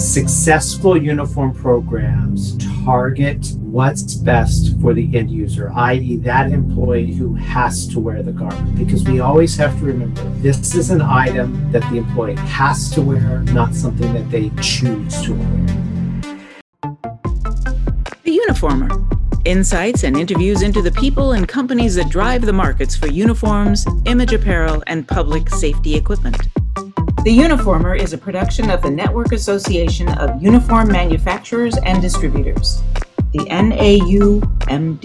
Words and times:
Successful 0.00 0.96
uniform 0.96 1.52
programs 1.52 2.56
target 2.86 3.52
what's 3.58 4.14
best 4.14 4.80
for 4.80 4.94
the 4.94 5.14
end 5.14 5.30
user, 5.30 5.70
i.e., 5.74 6.16
that 6.16 6.50
employee 6.50 7.12
who 7.12 7.34
has 7.34 7.86
to 7.88 8.00
wear 8.00 8.22
the 8.22 8.32
garment. 8.32 8.76
Because 8.76 9.04
we 9.04 9.20
always 9.20 9.54
have 9.58 9.78
to 9.78 9.84
remember 9.84 10.22
this 10.40 10.74
is 10.74 10.88
an 10.88 11.02
item 11.02 11.70
that 11.70 11.82
the 11.90 11.98
employee 11.98 12.34
has 12.36 12.90
to 12.92 13.02
wear, 13.02 13.40
not 13.52 13.74
something 13.74 14.10
that 14.14 14.30
they 14.30 14.48
choose 14.62 15.20
to 15.22 15.34
wear. 15.34 15.66
The 18.22 18.40
Uniformer 18.48 18.90
insights 19.44 20.02
and 20.02 20.16
interviews 20.16 20.62
into 20.62 20.80
the 20.80 20.92
people 20.92 21.32
and 21.32 21.46
companies 21.46 21.94
that 21.96 22.08
drive 22.08 22.46
the 22.46 22.52
markets 22.54 22.96
for 22.96 23.06
uniforms, 23.06 23.86
image 24.06 24.32
apparel, 24.32 24.82
and 24.86 25.06
public 25.06 25.50
safety 25.50 25.94
equipment. 25.94 26.48
The 27.22 27.36
Uniformer 27.36 27.94
is 27.94 28.14
a 28.14 28.18
production 28.18 28.70
of 28.70 28.80
the 28.80 28.88
National 28.88 29.30
Association 29.34 30.08
of 30.08 30.42
Uniform 30.42 30.88
Manufacturers 30.88 31.76
and 31.84 32.00
Distributors, 32.00 32.80
the 33.34 33.40
NAUMD. 33.50 35.04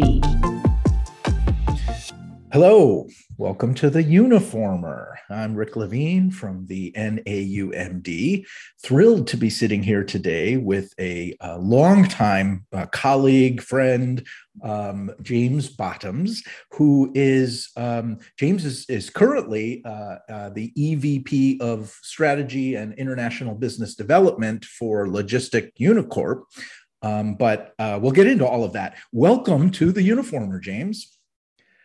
Hello, 2.53 3.05
welcome 3.38 3.73
to 3.73 3.89
the 3.89 4.03
Uniformer. 4.03 5.16
I'm 5.30 5.55
Rick 5.55 5.76
Levine 5.76 6.31
from 6.31 6.67
the 6.67 6.93
NAUMD. 6.95 8.45
Thrilled 8.81 9.27
to 9.27 9.38
be 9.38 9.49
sitting 9.49 9.84
here 9.84 10.05
today 10.05 10.55
with 10.55 10.93
a, 10.99 11.35
a 11.41 11.57
longtime 11.57 12.66
uh, 12.71 12.85
colleague, 12.88 13.62
friend, 13.62 14.26
um, 14.63 15.12
James 15.21 15.67
Bottoms, 15.67 16.43
who 16.71 17.12
is 17.13 17.71
um, 17.76 18.20
James 18.38 18.63
is, 18.63 18.85
is 18.90 19.09
currently 19.09 19.84
uh, 19.84 20.17
uh, 20.29 20.49
the 20.52 20.71
EVP 20.77 21.59
of 21.59 21.90
Strategy 22.04 22.76
and 22.76 22.93
International 22.93 23.55
Business 23.55 23.95
Development 23.95 24.63
for 24.63 25.07
Logistik 25.07 25.71
Unicorp. 25.79 26.43
Um, 27.02 27.35
but 27.35 27.73
uh, 27.77 27.99
we'll 28.02 28.12
get 28.12 28.27
into 28.27 28.48
all 28.48 28.63
of 28.63 28.73
that. 28.73 28.98
Welcome 29.12 29.71
to 29.71 29.91
the 29.91 30.02
Uniformer, 30.02 30.62
James. 30.62 31.15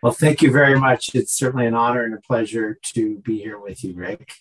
Well, 0.02 0.12
thank 0.12 0.40
you 0.40 0.50
very 0.50 0.78
much. 0.78 1.14
It's 1.14 1.32
certainly 1.32 1.66
an 1.66 1.74
honor 1.74 2.04
and 2.04 2.14
a 2.14 2.20
pleasure 2.20 2.78
to 2.94 3.18
be 3.18 3.38
here 3.38 3.58
with 3.58 3.84
you, 3.84 3.94
Rick. 3.94 4.32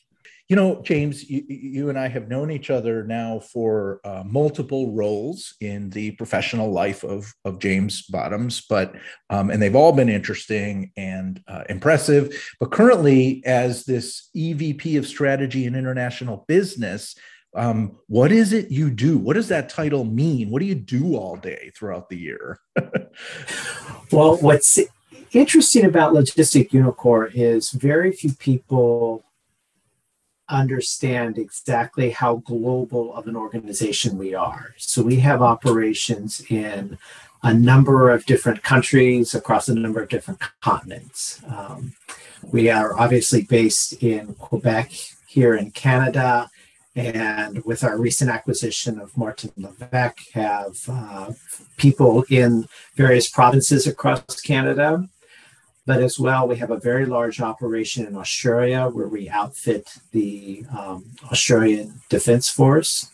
You 0.48 0.56
know, 0.56 0.82
James, 0.82 1.30
you, 1.30 1.44
you, 1.48 1.90
and 1.90 2.00
I 2.00 2.08
have 2.08 2.28
known 2.28 2.50
each 2.50 2.72
other 2.72 3.04
now 3.04 3.40
for 3.40 4.00
uh, 4.04 4.24
multiple 4.26 4.92
roles 4.94 5.54
in 5.62 5.92
the 5.92 6.12
professional 6.12 6.72
life 6.72 7.04
of, 7.04 7.32
of 7.46 7.60
James 7.60 8.04
Bottoms, 8.04 8.66
but 8.68 8.96
um, 9.30 9.52
and 9.52 9.62
they've 9.62 9.76
all 9.76 9.92
been 9.92 10.10
interesting 10.10 10.92
and 10.98 11.44
uh, 11.48 11.66
impressive. 11.70 12.56
But 12.60 12.72
currently, 12.72 13.44
as 13.46 13.86
this 13.86 14.30
EVP 14.36 14.98
of 14.98 15.06
Strategy 15.06 15.68
and 15.68 15.76
International 15.76 16.46
Business, 16.48 17.16
um, 17.56 17.98
what 18.08 18.32
is 18.32 18.52
it 18.52 18.72
you 18.72 18.90
do? 18.90 19.20
What 19.20 19.36
does 19.36 19.50
that 19.50 19.70
title 19.70 20.04
mean? 20.04 20.50
What 20.50 20.62
do 20.62 20.66
you 20.66 20.76
do 20.76 21.16
all 21.16 21.36
day 21.36 21.72
throughout 21.76 22.10
the 22.10 22.18
year? 22.18 22.60
well, 24.12 24.38
what's 24.38 24.80
interesting 25.34 25.86
about 25.86 26.14
Logistik 26.14 26.72
Unicorp 26.72 27.32
is 27.34 27.72
very 27.72 28.12
few 28.12 28.34
people 28.34 29.24
understand 30.50 31.38
exactly 31.38 32.10
how 32.10 32.38
global 32.38 33.14
of 33.14 33.28
an 33.28 33.36
organization 33.36 34.18
we 34.18 34.34
are. 34.34 34.74
So 34.78 35.04
we 35.04 35.18
have 35.18 35.42
operations 35.42 36.42
in 36.50 36.98
a 37.44 37.54
number 37.54 38.10
of 38.10 38.26
different 38.26 38.64
countries 38.64 39.34
across 39.34 39.70
a 39.70 39.76
number 39.76 40.02
of 40.02 40.10
different 40.10 40.42
continents. 40.62 41.42
Um, 41.48 41.94
we 42.52 42.70
are 42.70 42.98
obviously 43.00 43.44
based 43.44 43.94
in 44.02 44.34
Quebec 44.36 44.92
here 45.28 45.56
in 45.56 45.72
Canada, 45.72 46.50
and 46.96 47.64
with 47.64 47.84
our 47.84 47.98
recent 47.98 48.30
acquisition 48.30 49.00
of 49.00 49.16
Martin 49.16 49.52
Levesque, 49.56 50.32
have 50.34 50.78
uh, 50.90 51.32
people 51.78 52.26
in 52.30 52.68
various 52.96 53.30
provinces 53.30 53.88
across 53.88 54.42
Canada. 54.42 55.08
But 55.90 56.04
as 56.04 56.20
well, 56.20 56.48
we 56.48 56.58
have 56.58 56.70
a 56.70 56.78
very 56.78 57.08
large 57.08 57.42
operation 57.42 58.06
in 58.06 58.16
Australia 58.16 58.88
where 58.94 59.08
we 59.08 59.28
outfit 59.28 59.92
the 60.12 60.64
um, 60.72 61.04
Australian 61.32 62.00
Defence 62.10 62.48
Force. 62.48 63.10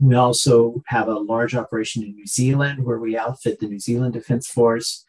We 0.00 0.16
also 0.16 0.82
have 0.86 1.06
a 1.06 1.14
large 1.14 1.54
operation 1.54 2.02
in 2.02 2.16
New 2.16 2.26
Zealand 2.26 2.84
where 2.84 2.98
we 2.98 3.16
outfit 3.16 3.60
the 3.60 3.68
New 3.68 3.78
Zealand 3.78 4.14
Defence 4.14 4.48
Force. 4.48 5.04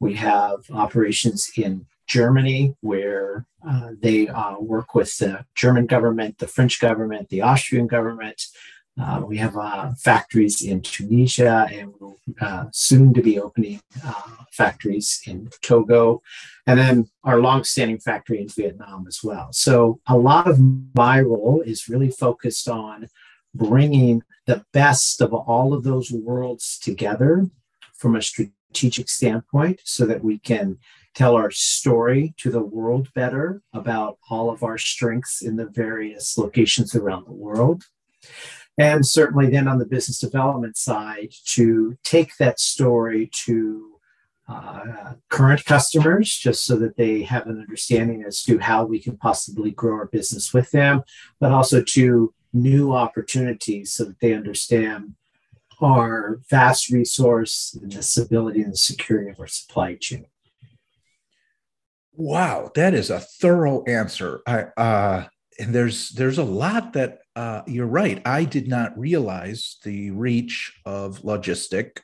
We 0.00 0.14
have 0.14 0.68
operations 0.72 1.48
in 1.56 1.86
Germany 2.08 2.74
where 2.80 3.46
uh, 3.64 3.90
they 4.02 4.26
uh, 4.26 4.58
work 4.58 4.96
with 4.96 5.16
the 5.18 5.44
German 5.54 5.86
government, 5.86 6.38
the 6.38 6.48
French 6.48 6.80
government, 6.80 7.28
the 7.28 7.42
Austrian 7.42 7.86
government, 7.86 8.42
uh, 9.00 9.22
we 9.26 9.36
have 9.38 9.56
uh, 9.56 9.92
factories 9.98 10.62
in 10.62 10.82
Tunisia 10.82 11.66
and 11.72 11.92
we'll 11.98 12.10
uh, 12.40 12.66
soon 12.72 13.12
to 13.14 13.22
be 13.22 13.40
opening 13.40 13.80
uh, 14.04 14.22
factories 14.52 15.20
in 15.26 15.48
Togo, 15.62 16.22
and 16.66 16.78
then 16.78 17.08
our 17.24 17.40
long-standing 17.40 17.98
factory 17.98 18.40
in 18.40 18.48
Vietnam 18.48 19.06
as 19.08 19.20
well. 19.22 19.48
So 19.52 20.00
a 20.06 20.16
lot 20.16 20.46
of 20.46 20.60
my 20.94 21.20
role 21.20 21.62
is 21.64 21.88
really 21.88 22.10
focused 22.10 22.68
on 22.68 23.08
bringing 23.54 24.22
the 24.46 24.64
best 24.72 25.20
of 25.20 25.32
all 25.34 25.72
of 25.72 25.82
those 25.82 26.10
worlds 26.10 26.78
together 26.78 27.46
from 27.94 28.16
a 28.16 28.22
strategic 28.22 29.08
standpoint 29.08 29.80
so 29.84 30.06
that 30.06 30.22
we 30.22 30.38
can 30.38 30.78
tell 31.14 31.34
our 31.34 31.50
story 31.50 32.34
to 32.36 32.50
the 32.50 32.62
world 32.62 33.08
better 33.14 33.60
about 33.72 34.18
all 34.30 34.50
of 34.50 34.62
our 34.62 34.78
strengths 34.78 35.42
in 35.42 35.56
the 35.56 35.66
various 35.66 36.38
locations 36.38 36.94
around 36.94 37.26
the 37.26 37.32
world 37.32 37.84
and 38.80 39.04
certainly 39.04 39.50
then 39.50 39.68
on 39.68 39.78
the 39.78 39.84
business 39.84 40.18
development 40.18 40.74
side 40.76 41.34
to 41.44 41.98
take 42.02 42.36
that 42.38 42.58
story 42.58 43.28
to 43.30 43.86
uh, 44.48 45.12
current 45.28 45.64
customers 45.66 46.34
just 46.34 46.64
so 46.64 46.76
that 46.76 46.96
they 46.96 47.22
have 47.22 47.46
an 47.46 47.60
understanding 47.60 48.24
as 48.26 48.42
to 48.42 48.58
how 48.58 48.84
we 48.84 48.98
can 48.98 49.16
possibly 49.18 49.70
grow 49.70 49.94
our 49.94 50.06
business 50.06 50.54
with 50.54 50.70
them 50.70 51.02
but 51.38 51.52
also 51.52 51.82
to 51.82 52.32
new 52.54 52.92
opportunities 52.92 53.92
so 53.92 54.04
that 54.04 54.18
they 54.20 54.32
understand 54.32 55.14
our 55.82 56.40
vast 56.50 56.90
resource 56.90 57.78
and 57.80 57.92
the 57.92 58.02
stability 58.02 58.62
and 58.62 58.72
the 58.72 58.78
security 58.78 59.30
of 59.30 59.38
our 59.38 59.46
supply 59.46 59.94
chain. 59.94 60.26
Wow 62.12 62.72
that 62.74 62.94
is 62.94 63.10
a 63.10 63.20
thorough 63.20 63.84
answer. 63.84 64.40
I 64.46 64.62
uh 64.76 65.26
and 65.58 65.74
there's 65.74 66.10
there's 66.10 66.38
a 66.38 66.44
lot 66.44 66.94
that 66.94 67.20
uh, 67.40 67.62
you're 67.66 67.86
right. 67.86 68.20
I 68.26 68.44
did 68.44 68.68
not 68.68 68.98
realize 68.98 69.78
the 69.82 70.10
reach 70.10 70.78
of 70.84 71.22
Logistik. 71.22 72.00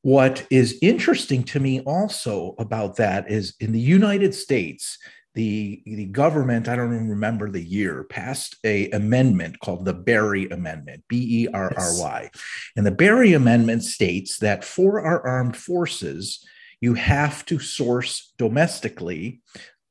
What 0.00 0.46
is 0.50 0.78
interesting 0.80 1.42
to 1.44 1.60
me 1.60 1.80
also 1.80 2.54
about 2.58 2.96
that 2.96 3.30
is 3.30 3.54
in 3.60 3.72
the 3.72 3.80
United 3.98 4.34
States, 4.34 4.96
the, 5.34 5.82
the 5.84 6.06
government, 6.06 6.66
I 6.66 6.76
don't 6.76 6.94
even 6.94 7.10
remember 7.10 7.50
the 7.50 7.62
year, 7.62 8.04
passed 8.04 8.56
a 8.64 8.90
amendment 8.92 9.60
called 9.60 9.84
the 9.84 9.92
Berry 9.92 10.48
Amendment, 10.48 11.04
B-E-R-R-Y. 11.08 12.30
Yes. 12.32 12.42
And 12.74 12.86
the 12.86 12.90
Berry 12.90 13.34
Amendment 13.34 13.84
states 13.84 14.38
that 14.38 14.64
for 14.64 14.98
our 15.02 15.26
armed 15.26 15.58
forces, 15.58 16.42
you 16.80 16.94
have 16.94 17.44
to 17.46 17.58
source 17.58 18.32
domestically 18.38 19.42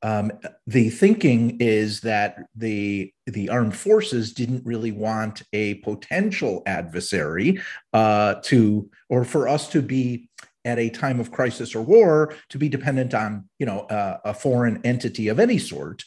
um, 0.04 0.30
the 0.66 0.90
thinking 0.90 1.56
is 1.60 2.00
that 2.00 2.46
the 2.54 3.10
the 3.26 3.48
armed 3.48 3.74
forces 3.74 4.34
didn't 4.34 4.64
really 4.64 4.92
want 4.92 5.42
a 5.54 5.76
potential 5.76 6.62
adversary 6.66 7.58
uh, 7.94 8.34
to 8.42 8.90
or 9.08 9.24
for 9.24 9.48
us 9.48 9.66
to 9.70 9.80
be 9.80 10.28
at 10.66 10.78
a 10.78 10.90
time 10.90 11.20
of 11.20 11.30
crisis 11.30 11.74
or 11.74 11.80
war 11.80 12.34
to 12.50 12.58
be 12.58 12.68
dependent 12.68 13.14
on 13.14 13.48
you 13.58 13.64
know 13.64 13.80
uh, 13.80 14.18
a 14.26 14.34
foreign 14.34 14.78
entity 14.84 15.28
of 15.28 15.40
any 15.40 15.58
sort 15.58 16.04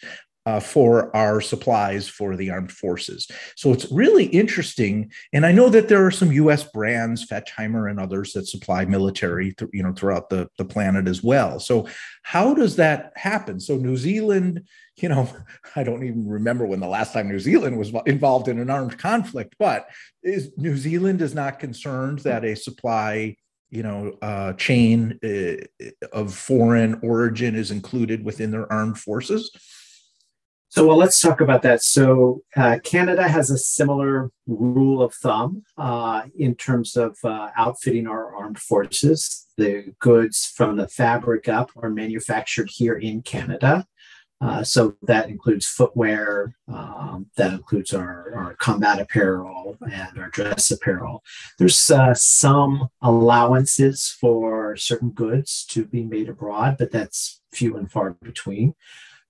uh, 0.47 0.61
for 0.61 1.13
our 1.13 1.41
supplies 1.41 2.07
for 2.07 2.37
the 2.37 2.49
armed 2.49 2.71
forces. 2.71 3.29
So 3.57 3.73
it's 3.73 3.91
really 3.91 4.27
interesting, 4.27 5.11
and 5.33 5.45
I 5.45 5.51
know 5.51 5.67
that 5.69 5.89
there 5.89 6.05
are 6.05 6.11
some 6.11 6.31
U.S. 6.31 6.63
brands, 6.63 7.27
Fechheimer 7.27 7.91
and 7.91 7.99
others, 7.99 8.31
that 8.31 8.47
supply 8.47 8.85
military, 8.85 9.53
th- 9.53 9.69
you 9.73 9.83
know, 9.83 9.91
throughout 9.91 10.29
the 10.29 10.47
the 10.57 10.63
planet 10.63 11.05
as 11.05 11.21
well. 11.21 11.59
So 11.59 11.89
how 12.23 12.53
does 12.53 12.77
that 12.77 13.11
happen? 13.17 13.59
So 13.59 13.75
New 13.75 13.97
Zealand, 13.97 14.63
you 14.95 15.09
know, 15.09 15.29
I 15.75 15.83
don't 15.83 16.05
even 16.05 16.25
remember 16.25 16.65
when 16.65 16.79
the 16.79 16.87
last 16.87 17.11
time 17.11 17.27
New 17.27 17.39
Zealand 17.41 17.77
was 17.77 17.91
involved 18.05 18.47
in 18.47 18.57
an 18.57 18.69
armed 18.69 18.97
conflict, 18.97 19.55
but 19.59 19.89
is 20.23 20.53
New 20.55 20.77
Zealand 20.77 21.21
is 21.21 21.35
not 21.35 21.59
concerned 21.59 22.19
that 22.19 22.45
a 22.45 22.55
supply 22.55 23.35
you 23.69 23.83
know 23.83 24.17
uh, 24.21 24.53
chain 24.53 25.19
uh, 25.25 25.85
of 26.13 26.33
foreign 26.33 27.01
origin 27.03 27.53
is 27.53 27.69
included 27.69 28.23
within 28.23 28.51
their 28.51 28.71
armed 28.71 28.97
forces 28.97 29.51
so, 30.77 30.85
well, 30.85 30.97
let's 30.97 31.19
talk 31.19 31.41
about 31.41 31.63
that. 31.63 31.81
So, 31.81 32.43
uh, 32.55 32.77
Canada 32.83 33.27
has 33.27 33.49
a 33.49 33.57
similar 33.57 34.29
rule 34.45 35.01
of 35.01 35.11
thumb 35.11 35.63
uh, 35.75 36.25
in 36.37 36.53
terms 36.53 36.95
of 36.95 37.17
uh, 37.23 37.49
outfitting 37.57 38.05
our 38.05 38.35
armed 38.35 38.59
forces. 38.59 39.47
The 39.57 39.95
goods 39.99 40.53
from 40.55 40.77
the 40.77 40.87
fabric 40.87 41.49
up 41.49 41.71
are 41.77 41.89
manufactured 41.89 42.69
here 42.71 42.93
in 42.93 43.23
Canada. 43.23 43.87
Uh, 44.39 44.63
so 44.63 44.93
that 45.01 45.29
includes 45.29 45.65
footwear, 45.65 46.53
um, 46.67 47.25
that 47.37 47.53
includes 47.53 47.91
our, 47.91 48.35
our 48.35 48.53
combat 48.57 48.99
apparel 48.99 49.75
and 49.91 50.19
our 50.19 50.29
dress 50.29 50.69
apparel. 50.69 51.23
There's 51.57 51.89
uh, 51.89 52.13
some 52.13 52.89
allowances 53.01 54.15
for 54.21 54.75
certain 54.75 55.09
goods 55.09 55.65
to 55.69 55.85
be 55.85 56.03
made 56.03 56.29
abroad, 56.29 56.75
but 56.77 56.91
that's 56.91 57.41
few 57.51 57.77
and 57.77 57.91
far 57.91 58.11
between. 58.21 58.75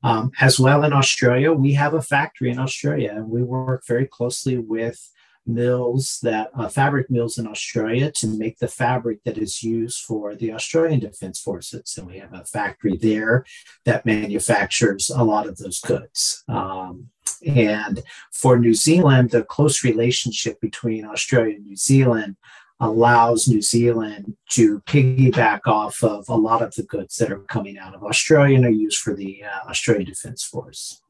Um, 0.03 0.31
as 0.39 0.59
well 0.59 0.83
in 0.83 0.93
Australia, 0.93 1.51
we 1.51 1.73
have 1.73 1.93
a 1.93 2.01
factory 2.01 2.51
in 2.51 2.59
Australia 2.59 3.13
and 3.15 3.29
we 3.29 3.43
work 3.43 3.83
very 3.87 4.05
closely 4.05 4.57
with 4.57 4.99
mills 5.47 6.19
that 6.21 6.49
uh, 6.55 6.67
fabric 6.67 7.09
mills 7.09 7.37
in 7.37 7.47
Australia 7.47 8.11
to 8.11 8.27
make 8.27 8.59
the 8.59 8.67
fabric 8.67 9.23
that 9.23 9.37
is 9.37 9.63
used 9.63 10.01
for 10.01 10.35
the 10.35 10.51
Australian 10.51 10.99
Defence 10.99 11.39
Forces. 11.39 11.95
And 11.97 12.05
we 12.05 12.19
have 12.19 12.33
a 12.33 12.43
factory 12.43 12.97
there 12.97 13.45
that 13.85 14.05
manufactures 14.05 15.09
a 15.09 15.23
lot 15.23 15.47
of 15.47 15.57
those 15.57 15.79
goods. 15.79 16.43
Um, 16.47 17.07
and 17.45 18.03
for 18.33 18.59
New 18.59 18.73
Zealand, 18.73 19.31
the 19.31 19.43
close 19.43 19.83
relationship 19.83 20.59
between 20.59 21.05
Australia 21.05 21.55
and 21.55 21.65
New 21.65 21.75
Zealand 21.75 22.35
allows 22.79 23.47
New 23.47 23.61
Zealand 23.61 24.37
to 24.49 24.81
piggyback 24.81 25.61
off 25.65 26.03
of 26.03 26.29
a 26.29 26.35
lot 26.35 26.61
of 26.61 26.75
the 26.75 26.83
goods 26.83 27.15
that 27.17 27.31
are 27.31 27.39
coming 27.39 27.77
out 27.77 27.95
of 27.95 28.03
Australia 28.03 28.55
and 28.55 28.65
are 28.65 28.69
used 28.69 28.99
for 28.99 29.15
the 29.15 29.43
uh, 29.43 29.69
Australian 29.69 30.05
Defence 30.05 30.43
Force. 30.43 31.01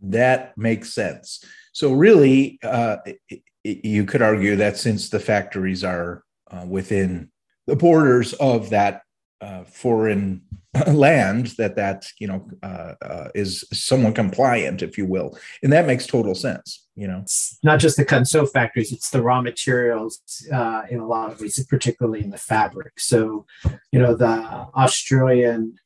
That 0.00 0.56
makes 0.56 0.92
sense. 0.92 1.44
So, 1.72 1.92
really, 1.92 2.58
uh, 2.62 2.98
you 3.62 4.04
could 4.04 4.22
argue 4.22 4.56
that 4.56 4.76
since 4.76 5.08
the 5.08 5.20
factories 5.20 5.82
are 5.82 6.22
uh, 6.50 6.64
within 6.68 7.30
the 7.66 7.76
borders 7.76 8.32
of 8.34 8.70
that 8.70 9.02
uh, 9.44 9.64
foreign 9.64 10.42
land, 10.86 11.48
that 11.58 11.76
that 11.76 12.06
you 12.18 12.26
know 12.26 12.48
uh, 12.62 12.94
uh, 13.02 13.28
is 13.34 13.64
somewhat 13.72 14.14
compliant, 14.14 14.82
if 14.82 14.96
you 14.98 15.06
will, 15.06 15.36
and 15.62 15.72
that 15.72 15.86
makes 15.86 16.06
total 16.06 16.34
sense. 16.34 16.86
You 16.96 17.08
know, 17.08 17.20
it's 17.22 17.58
not 17.62 17.80
just 17.80 17.96
the 17.96 18.04
cut 18.04 18.18
and 18.18 18.28
sew 18.28 18.46
factories; 18.46 18.92
it's 18.92 19.10
the 19.10 19.22
raw 19.22 19.40
materials 19.40 20.20
uh, 20.52 20.82
in 20.90 20.98
a 20.98 21.06
lot 21.06 21.30
of 21.30 21.40
ways, 21.40 21.64
particularly 21.68 22.22
in 22.22 22.30
the 22.30 22.38
fabric. 22.38 22.98
So, 22.98 23.46
you 23.92 24.00
know, 24.00 24.14
the 24.14 24.32
Australian 24.74 25.78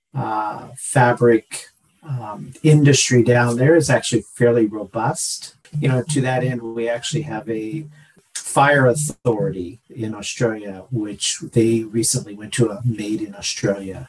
fabric 0.76 1.66
um, 2.02 2.52
industry 2.62 3.22
down 3.22 3.56
there 3.56 3.76
is 3.76 3.90
actually 3.90 4.22
fairly 4.36 4.66
robust 4.66 5.58
you 5.78 5.88
know, 5.88 6.02
to 6.02 6.20
that 6.22 6.44
end, 6.44 6.62
we 6.62 6.88
actually 6.88 7.22
have 7.22 7.48
a 7.48 7.86
fire 8.38 8.86
authority 8.86 9.80
in 9.90 10.14
Australia, 10.14 10.84
which 10.90 11.38
they 11.52 11.84
recently 11.84 12.34
went 12.34 12.52
to 12.54 12.70
a 12.70 12.80
made 12.84 13.20
in 13.20 13.34
Australia 13.34 14.08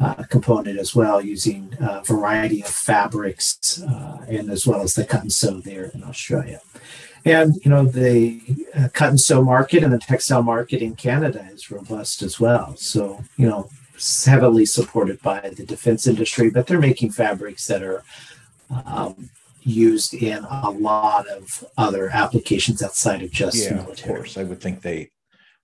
uh, 0.00 0.22
component 0.24 0.78
as 0.78 0.94
well, 0.94 1.20
using 1.20 1.76
a 1.80 2.02
variety 2.02 2.62
of 2.62 2.68
fabrics 2.68 3.80
uh, 3.82 4.24
and 4.28 4.50
as 4.50 4.66
well 4.66 4.82
as 4.82 4.94
the 4.94 5.04
cut 5.04 5.22
and 5.22 5.32
sew 5.32 5.60
there 5.60 5.84
in 5.94 6.02
Australia. 6.02 6.60
And 7.24 7.54
you 7.64 7.70
know 7.70 7.84
the 7.84 8.42
uh, 8.74 8.88
cut 8.92 9.10
and 9.10 9.20
sew 9.20 9.42
market 9.42 9.84
and 9.84 9.92
the 9.92 9.98
textile 9.98 10.42
market 10.42 10.82
in 10.82 10.96
Canada 10.96 11.46
is 11.52 11.70
robust 11.70 12.22
as 12.22 12.40
well. 12.40 12.74
So 12.76 13.22
you 13.36 13.48
know 13.48 13.70
heavily 14.24 14.66
supported 14.66 15.22
by 15.22 15.40
the 15.56 15.64
defense 15.64 16.06
industry, 16.06 16.50
but 16.50 16.66
they're 16.66 16.80
making 16.80 17.12
fabrics 17.12 17.66
that 17.68 17.82
are 17.82 18.02
um, 18.86 19.30
used 19.64 20.14
in 20.14 20.44
a 20.44 20.70
lot 20.70 21.28
of 21.28 21.64
other 21.76 22.08
applications 22.08 22.82
outside 22.82 23.22
of 23.22 23.30
just 23.30 23.56
yeah, 23.56 23.74
military. 23.74 24.10
Of 24.12 24.16
course, 24.16 24.38
I 24.38 24.44
would 24.44 24.60
think 24.60 24.82
they. 24.82 25.10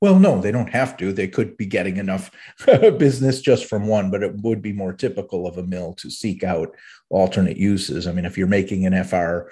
Well, 0.01 0.19
no, 0.19 0.41
they 0.41 0.53
don't 0.53 0.71
have 0.71 0.97
to. 0.99 1.13
They 1.13 1.27
could 1.27 1.57
be 1.57 1.67
getting 1.67 1.97
enough 1.97 2.31
business 2.67 3.41
just 3.41 3.67
from 3.67 3.89
one, 3.89 4.11
but 4.11 4.23
it 4.23 4.37
would 4.43 4.63
be 4.63 4.73
more 4.73 4.93
typical 4.93 5.47
of 5.47 5.59
a 5.59 5.65
mill 5.65 5.95
to 5.95 6.09
seek 6.09 6.45
out 6.45 6.75
alternate 7.11 7.57
uses. 7.57 8.07
I 8.07 8.13
mean, 8.13 8.25
if 8.25 8.39
you're 8.39 8.47
making 8.47 8.87
an 8.87 9.05
FR 9.05 9.51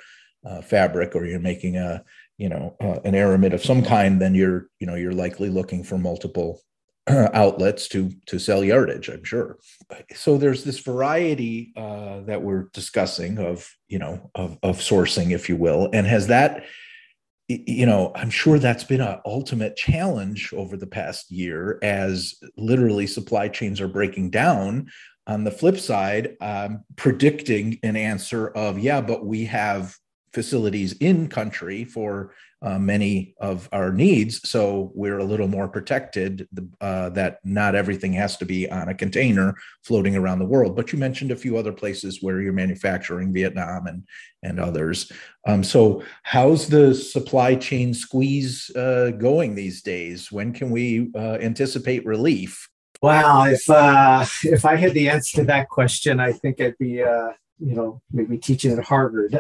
uh, 0.49 0.63
fabric 0.63 1.17
or 1.17 1.27
you're 1.27 1.41
making 1.41 1.77
a, 1.77 2.05
you 2.39 2.49
know, 2.49 2.77
uh, 2.81 3.01
an 3.05 3.17
aramid 3.17 3.55
of 3.55 3.65
some 3.65 3.83
kind, 3.83 4.21
then 4.21 4.37
you're, 4.37 4.69
you 4.79 4.87
know, 4.87 4.95
you're 4.95 5.13
likely 5.13 5.49
looking 5.49 5.83
for 5.83 5.99
multiple 5.99 6.61
outlets 7.35 7.89
to 7.89 8.11
to 8.27 8.39
sell 8.39 8.65
yardage 8.65 9.09
i'm 9.09 9.25
sure. 9.25 9.59
So 10.15 10.39
there's 10.39 10.65
this 10.65 10.81
variety 10.81 11.73
uh, 11.77 12.21
that 12.23 12.43
we're 12.43 12.69
discussing 12.73 13.39
of 13.39 13.69
you 13.89 13.99
know 13.99 14.31
of, 14.35 14.59
of 14.63 14.79
sourcing 14.79 15.33
if 15.33 15.49
you 15.49 15.57
will. 15.57 15.89
And 15.93 16.07
has 16.07 16.27
that 16.29 16.65
you 17.49 17.87
know 17.87 18.11
i'm 18.17 18.31
sure 18.31 18.59
that's 18.59 18.83
been 18.83 19.01
an 19.01 19.21
ultimate 19.25 19.77
challenge 19.77 20.53
over 20.53 20.77
the 20.77 20.87
past 20.87 21.31
year 21.31 21.79
as 21.81 22.35
literally 22.57 23.07
supply 23.07 23.49
chains 23.49 23.81
are 23.81 23.89
breaking 23.89 24.31
down. 24.31 24.89
On 25.29 25.43
the 25.43 25.51
flip 25.51 25.79
side 25.79 26.37
um, 26.41 26.85
predicting 26.97 27.79
an 27.83 27.97
answer 27.97 28.49
of 28.49 28.79
yeah 28.79 29.01
but 29.01 29.27
we 29.27 29.45
have 29.45 29.97
facilities 30.33 30.93
in 30.95 31.29
country 31.29 31.85
for 31.85 32.33
uh, 32.63 32.79
many 32.79 33.35
of 33.41 33.69
our 33.73 33.93
needs. 33.93 34.49
So 34.49 34.91
we're 34.95 35.19
a 35.19 35.25
little 35.25 35.49
more 35.49 35.69
protected 35.69 36.49
uh, 36.81 37.11
that 37.11 37.39
not 37.45 37.75
everything 37.75 38.15
has 38.15 38.37
to 38.39 38.47
be 38.47 38.71
on 38.71 38.89
a 38.89 38.95
container 38.95 39.55
floating 39.83 40.17
around 40.17 40.39
the 40.39 40.47
world. 40.47 40.75
But 40.75 40.93
you 40.93 40.99
mentioned 40.99 41.31
a 41.31 41.37
few 41.37 41.59
other 41.59 41.73
places 41.73 42.23
where 42.23 42.41
you're 42.41 42.53
manufacturing, 42.53 43.33
Vietnam 43.33 43.87
and 43.87 44.05
and 44.43 44.61
others. 44.61 45.11
Um, 45.47 45.65
so 45.65 46.03
how's 46.23 46.69
the 46.69 46.95
supply 46.95 47.57
chain 47.57 47.93
squeeze 47.93 48.71
uh, 48.77 49.11
going 49.19 49.55
these 49.55 49.83
days? 49.83 50.31
When 50.33 50.53
can 50.53 50.71
we 50.71 51.11
uh, 51.15 51.39
anticipate 51.41 52.07
relief? 52.07 52.69
Wow, 53.03 53.45
if 53.45 53.69
uh, 53.69 54.25
if 54.45 54.65
I 54.65 54.77
had 54.77 54.95
the 54.95 55.11
answer 55.11 55.39
to 55.39 55.45
that 55.45 55.69
question, 55.69 56.21
I 56.21 56.33
think 56.33 56.61
I'd 56.61 56.79
be 56.79 57.03
uh, 57.03 57.33
you 57.59 57.75
know 57.75 58.01
maybe 58.11 58.39
teaching 58.39 58.73
at 58.73 58.85
Harvard 58.85 59.39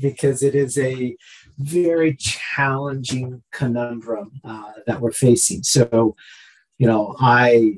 because 0.00 0.42
it 0.42 0.54
is 0.54 0.78
a 0.78 1.14
very 1.60 2.14
challenging 2.16 3.42
conundrum 3.52 4.32
uh, 4.44 4.72
that 4.86 5.00
we're 5.00 5.12
facing. 5.12 5.62
So, 5.62 6.16
you 6.78 6.86
know, 6.86 7.14
I 7.20 7.76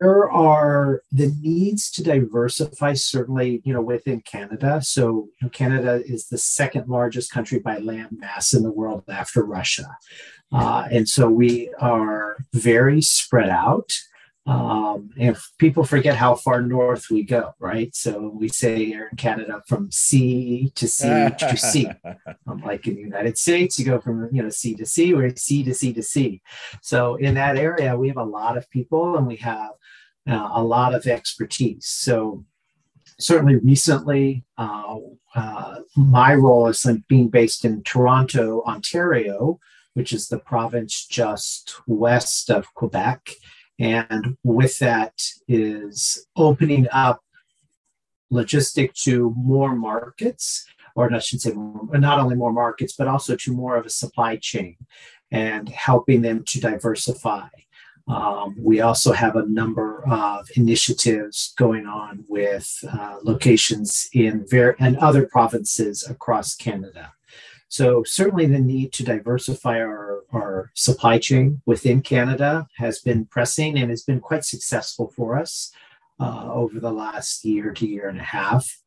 there 0.00 0.30
are 0.30 1.02
the 1.12 1.30
needs 1.42 1.90
to 1.90 2.02
diversify 2.02 2.94
certainly 2.94 3.60
you 3.64 3.72
know 3.72 3.82
within 3.82 4.20
canada. 4.22 4.80
So 4.82 5.28
you 5.40 5.42
know, 5.42 5.48
canada 5.50 6.02
is 6.04 6.28
the 6.28 6.38
second 6.38 6.88
largest 6.88 7.30
country 7.30 7.58
by 7.58 7.78
land 7.78 8.08
mass 8.18 8.52
in 8.54 8.62
the 8.62 8.72
world 8.72 9.04
after 9.08 9.44
russia. 9.44 9.96
Uh, 10.52 10.88
and 10.90 11.08
so 11.08 11.28
we 11.28 11.70
are 11.78 12.38
very 12.52 13.02
spread 13.02 13.50
out 13.50 13.92
um, 14.46 15.10
and 15.18 15.36
people 15.58 15.84
forget 15.84 16.16
how 16.16 16.34
far 16.34 16.62
north 16.62 17.10
we 17.10 17.22
go, 17.22 17.52
right? 17.58 17.94
So 17.94 18.32
we 18.34 18.48
say 18.48 18.86
here 18.86 19.08
in 19.10 19.16
Canada 19.16 19.62
from 19.68 19.90
sea 19.92 20.72
to 20.76 20.88
sea 20.88 21.28
to 21.38 21.56
sea. 21.56 21.90
Um, 22.46 22.62
like 22.62 22.86
in 22.86 22.96
the 22.96 23.02
United 23.02 23.38
States, 23.38 23.78
you 23.78 23.84
go 23.84 24.00
from 24.00 24.28
you 24.32 24.42
know 24.42 24.48
sea 24.48 24.74
to 24.76 24.86
sea, 24.86 25.12
or 25.12 25.28
sea 25.36 25.62
to 25.62 25.74
sea 25.74 25.92
to 25.92 26.02
sea. 26.02 26.42
So 26.80 27.16
in 27.16 27.34
that 27.34 27.56
area, 27.56 27.96
we 27.96 28.08
have 28.08 28.16
a 28.16 28.24
lot 28.24 28.56
of 28.56 28.68
people 28.70 29.16
and 29.16 29.26
we 29.26 29.36
have 29.36 29.72
uh, 30.28 30.48
a 30.52 30.62
lot 30.62 30.94
of 30.94 31.06
expertise. 31.06 31.86
So 31.86 32.44
certainly 33.18 33.56
recently, 33.56 34.44
uh, 34.58 34.96
uh, 35.34 35.76
my 35.96 36.34
role 36.34 36.66
is 36.68 36.84
being 37.08 37.28
based 37.28 37.64
in 37.64 37.82
Toronto, 37.82 38.62
Ontario, 38.64 39.60
which 39.94 40.12
is 40.12 40.28
the 40.28 40.38
province 40.38 41.06
just 41.06 41.74
west 41.86 42.50
of 42.50 42.72
Quebec 42.74 43.34
and 43.80 44.36
with 44.44 44.78
that 44.78 45.14
is 45.48 46.26
opening 46.36 46.86
up 46.92 47.24
Logistik 48.30 48.92
to 49.04 49.34
more 49.36 49.74
markets, 49.74 50.66
or 50.94 51.12
I 51.12 51.18
should 51.18 51.40
say, 51.40 51.52
not 51.54 52.20
only 52.20 52.36
more 52.36 52.52
markets, 52.52 52.94
but 52.96 53.08
also 53.08 53.34
to 53.36 53.52
more 53.52 53.76
of 53.76 53.86
a 53.86 53.90
supply 53.90 54.36
chain 54.36 54.76
and 55.32 55.68
helping 55.68 56.20
them 56.20 56.44
to 56.48 56.60
diversify. 56.60 57.48
Um, 58.06 58.56
we 58.58 58.80
also 58.80 59.12
have 59.12 59.36
a 59.36 59.46
number 59.46 60.04
of 60.06 60.48
initiatives 60.56 61.54
going 61.56 61.86
on 61.86 62.24
with 62.28 62.84
uh, 62.92 63.18
locations 63.22 64.08
in 64.12 64.46
ver- 64.48 64.76
and 64.78 64.96
other 64.98 65.26
provinces 65.26 66.06
across 66.08 66.54
Canada. 66.54 67.12
So 67.70 68.02
certainly 68.02 68.46
the 68.46 68.58
need 68.58 68.92
to 68.94 69.04
diversify 69.04 69.78
our, 69.78 70.24
our 70.32 70.72
supply 70.74 71.18
chain 71.18 71.62
within 71.66 72.02
Canada 72.02 72.66
has 72.78 72.98
been 72.98 73.26
pressing 73.26 73.78
and 73.78 73.90
has 73.90 74.02
been 74.02 74.18
quite 74.18 74.44
successful 74.44 75.12
for 75.14 75.38
us 75.38 75.72
uh, 76.18 76.52
over 76.52 76.80
the 76.80 76.90
last 76.90 77.44
year 77.44 77.72
to 77.72 77.86
year 77.86 78.08
and 78.08 78.18
a 78.18 78.24
half. 78.24 78.82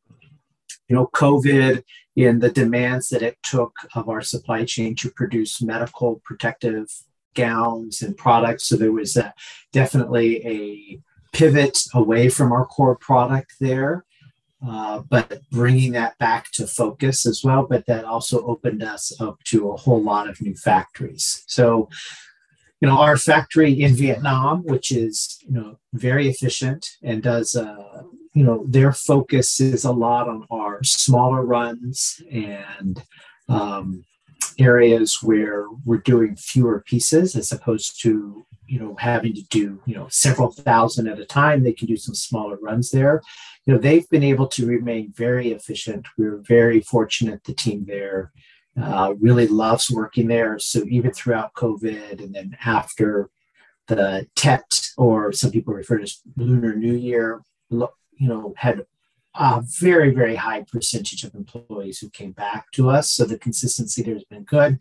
You 0.86 0.96
know, 0.96 1.06
COVID 1.14 1.82
and 2.18 2.42
the 2.42 2.50
demands 2.50 3.08
that 3.08 3.22
it 3.22 3.38
took 3.42 3.72
of 3.94 4.10
our 4.10 4.20
supply 4.20 4.66
chain 4.66 4.94
to 4.96 5.10
produce 5.10 5.62
medical 5.62 6.20
protective 6.22 6.88
gowns 7.34 8.02
and 8.02 8.14
products. 8.14 8.66
So 8.66 8.76
there 8.76 8.92
was 8.92 9.16
a, 9.16 9.32
definitely 9.72 10.46
a 10.46 11.00
pivot 11.32 11.78
away 11.94 12.28
from 12.28 12.52
our 12.52 12.66
core 12.66 12.96
product 12.96 13.54
there. 13.60 14.04
Uh, 14.66 15.02
but 15.10 15.40
bringing 15.50 15.92
that 15.92 16.16
back 16.18 16.50
to 16.52 16.66
focus 16.66 17.26
as 17.26 17.42
well. 17.44 17.66
But 17.68 17.86
that 17.86 18.04
also 18.04 18.44
opened 18.46 18.82
us 18.82 19.12
up 19.20 19.42
to 19.44 19.70
a 19.70 19.76
whole 19.76 20.02
lot 20.02 20.28
of 20.28 20.40
new 20.40 20.54
factories. 20.54 21.44
So, 21.46 21.88
you 22.80 22.88
know, 22.88 22.98
our 22.98 23.16
factory 23.16 23.82
in 23.82 23.94
Vietnam, 23.94 24.62
which 24.64 24.90
is, 24.90 25.38
you 25.46 25.52
know, 25.52 25.78
very 25.92 26.28
efficient 26.28 26.86
and 27.02 27.22
does, 27.22 27.56
uh, 27.56 28.02
you 28.34 28.44
know, 28.44 28.64
their 28.66 28.92
focus 28.92 29.60
is 29.60 29.84
a 29.84 29.92
lot 29.92 30.28
on 30.28 30.46
our 30.50 30.82
smaller 30.82 31.42
runs 31.44 32.20
and 32.30 33.02
um, 33.48 34.04
areas 34.58 35.18
where 35.22 35.66
we're 35.84 35.98
doing 35.98 36.36
fewer 36.36 36.80
pieces 36.86 37.36
as 37.36 37.52
opposed 37.52 38.00
to, 38.02 38.46
you 38.66 38.78
know, 38.78 38.96
having 38.98 39.34
to 39.34 39.42
do, 39.44 39.80
you 39.86 39.94
know, 39.94 40.08
several 40.08 40.50
thousand 40.50 41.08
at 41.08 41.20
a 41.20 41.26
time. 41.26 41.62
They 41.62 41.72
can 41.72 41.86
do 41.86 41.96
some 41.96 42.14
smaller 42.14 42.56
runs 42.60 42.90
there. 42.90 43.22
You 43.66 43.74
know, 43.74 43.80
they've 43.80 44.08
been 44.10 44.24
able 44.24 44.48
to 44.48 44.66
remain 44.66 45.12
very 45.14 45.52
efficient. 45.52 46.06
We're 46.18 46.38
very 46.38 46.80
fortunate, 46.80 47.44
the 47.44 47.54
team 47.54 47.84
there 47.86 48.32
uh, 48.80 49.14
really 49.20 49.46
loves 49.46 49.90
working 49.90 50.28
there. 50.28 50.58
So 50.58 50.84
even 50.88 51.12
throughout 51.12 51.54
COVID 51.54 52.22
and 52.22 52.34
then 52.34 52.56
after 52.64 53.30
the 53.86 54.26
Tet, 54.34 54.90
or 54.96 55.32
some 55.32 55.50
people 55.50 55.74
refer 55.74 55.98
to 55.98 56.04
as 56.04 56.20
Lunar 56.36 56.74
New 56.74 56.94
Year, 56.94 57.42
you 57.70 57.88
know, 58.18 58.54
had 58.56 58.86
a 59.34 59.62
very, 59.80 60.14
very 60.14 60.36
high 60.36 60.62
percentage 60.62 61.24
of 61.24 61.34
employees 61.34 61.98
who 61.98 62.08
came 62.10 62.32
back 62.32 62.70
to 62.72 62.90
us. 62.90 63.10
So 63.10 63.24
the 63.24 63.38
consistency 63.38 64.02
there 64.02 64.14
has 64.14 64.24
been 64.24 64.44
good. 64.44 64.78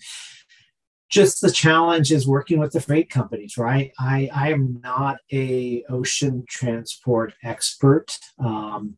Just 1.10 1.42
the 1.42 1.52
challenge 1.52 2.12
is 2.12 2.28
working 2.28 2.60
with 2.60 2.74
the 2.74 2.82
freight 2.82 3.10
companies, 3.10 3.58
right? 3.58 3.92
I, 4.00 4.30
I 4.34 4.52
am 4.52 4.80
not 4.84 5.18
a 5.32 5.84
ocean 5.90 6.44
transport 6.48 7.34
expert. 7.44 8.18
Um, 8.40 8.98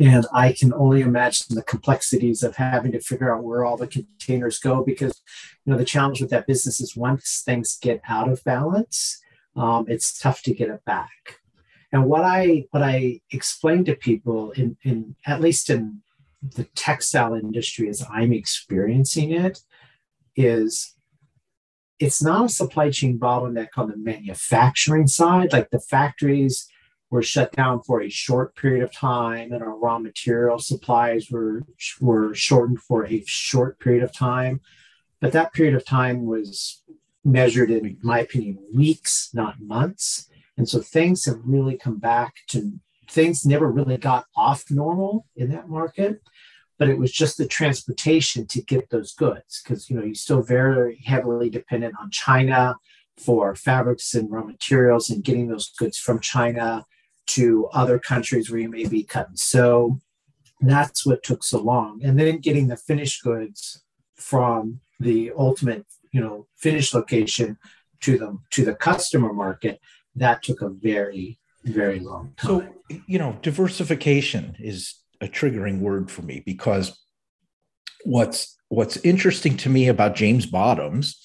and 0.00 0.26
I 0.32 0.52
can 0.52 0.72
only 0.74 1.02
imagine 1.02 1.54
the 1.54 1.62
complexities 1.62 2.42
of 2.42 2.56
having 2.56 2.92
to 2.92 3.00
figure 3.00 3.34
out 3.34 3.44
where 3.44 3.64
all 3.64 3.76
the 3.76 3.86
containers 3.86 4.58
go 4.58 4.82
because, 4.82 5.22
you 5.64 5.72
know, 5.72 5.78
the 5.78 5.84
challenge 5.84 6.20
with 6.20 6.30
that 6.30 6.46
business 6.46 6.80
is 6.80 6.96
once 6.96 7.42
things 7.44 7.78
get 7.80 8.00
out 8.08 8.28
of 8.28 8.42
balance, 8.42 9.20
um, 9.56 9.84
it's 9.88 10.18
tough 10.18 10.42
to 10.42 10.54
get 10.54 10.68
it 10.68 10.84
back. 10.84 11.40
And 11.94 12.06
what 12.06 12.24
I 12.24 12.66
what 12.72 12.82
I 12.82 13.20
explain 13.30 13.84
to 13.84 13.94
people 13.94 14.50
in, 14.50 14.76
in 14.82 15.14
at 15.24 15.40
least 15.40 15.70
in 15.70 16.02
the 16.42 16.64
textile 16.74 17.34
industry 17.34 17.88
as 17.88 18.04
I'm 18.10 18.32
experiencing 18.32 19.30
it 19.30 19.60
is 20.34 20.96
it's 22.00 22.20
not 22.20 22.46
a 22.46 22.48
supply 22.48 22.90
chain 22.90 23.16
bottleneck 23.16 23.68
on 23.76 23.90
the 23.90 23.96
manufacturing 23.96 25.06
side. 25.06 25.52
Like 25.52 25.70
the 25.70 25.78
factories 25.78 26.66
were 27.10 27.22
shut 27.22 27.52
down 27.52 27.80
for 27.80 28.02
a 28.02 28.08
short 28.08 28.56
period 28.56 28.82
of 28.82 28.92
time 28.92 29.52
and 29.52 29.62
our 29.62 29.78
raw 29.78 30.00
material 30.00 30.58
supplies 30.58 31.30
were 31.30 31.62
were 32.00 32.34
shortened 32.34 32.80
for 32.80 33.06
a 33.06 33.22
short 33.24 33.78
period 33.78 34.02
of 34.02 34.12
time 34.12 34.60
but 35.20 35.30
that 35.30 35.52
period 35.52 35.76
of 35.76 35.84
time 35.84 36.26
was 36.26 36.82
measured 37.24 37.70
in 37.70 37.98
my 38.02 38.18
opinion 38.18 38.58
weeks 38.74 39.30
not 39.32 39.60
months 39.60 40.28
and 40.56 40.68
so 40.68 40.80
things 40.80 41.24
have 41.24 41.40
really 41.44 41.76
come 41.76 41.98
back 41.98 42.34
to 42.48 42.72
things 43.10 43.44
never 43.44 43.70
really 43.70 43.96
got 43.96 44.26
off 44.36 44.64
normal 44.70 45.26
in 45.36 45.50
that 45.50 45.68
market 45.68 46.20
but 46.78 46.88
it 46.88 46.98
was 46.98 47.12
just 47.12 47.38
the 47.38 47.46
transportation 47.46 48.46
to 48.46 48.62
get 48.62 48.90
those 48.90 49.12
goods 49.12 49.62
because 49.62 49.88
you 49.88 49.96
know 49.96 50.04
you're 50.04 50.14
still 50.14 50.42
very 50.42 51.00
heavily 51.04 51.50
dependent 51.50 51.94
on 52.00 52.10
china 52.10 52.76
for 53.16 53.54
fabrics 53.54 54.14
and 54.14 54.30
raw 54.30 54.42
materials 54.42 55.10
and 55.10 55.22
getting 55.22 55.48
those 55.48 55.70
goods 55.78 55.98
from 55.98 56.18
china 56.18 56.84
to 57.26 57.68
other 57.72 57.98
countries 57.98 58.50
where 58.50 58.60
you 58.60 58.68
may 58.68 58.86
be 58.86 59.02
cut 59.02 59.28
and 59.28 59.38
sew. 59.38 60.00
That's 60.60 61.04
what 61.04 61.22
took 61.22 61.42
so 61.44 61.60
long. 61.60 62.00
And 62.02 62.18
then 62.18 62.38
getting 62.38 62.68
the 62.68 62.76
finished 62.76 63.22
goods 63.22 63.82
from 64.14 64.80
the 65.00 65.32
ultimate, 65.36 65.86
you 66.12 66.20
know, 66.20 66.46
finished 66.56 66.94
location 66.94 67.58
to 68.00 68.18
the 68.18 68.38
to 68.50 68.64
the 68.64 68.74
customer 68.74 69.32
market, 69.32 69.80
that 70.16 70.42
took 70.42 70.62
a 70.62 70.68
very, 70.68 71.38
very 71.64 72.00
long 72.00 72.34
time. 72.36 72.48
So, 72.90 72.98
you 73.06 73.18
know, 73.18 73.38
diversification 73.42 74.56
is 74.58 74.94
a 75.20 75.28
triggering 75.28 75.80
word 75.80 76.10
for 76.10 76.22
me 76.22 76.42
because 76.44 76.98
what's 78.04 78.56
what's 78.68 78.96
interesting 78.98 79.56
to 79.58 79.68
me 79.68 79.88
about 79.88 80.14
James 80.14 80.46
Bottoms 80.46 81.20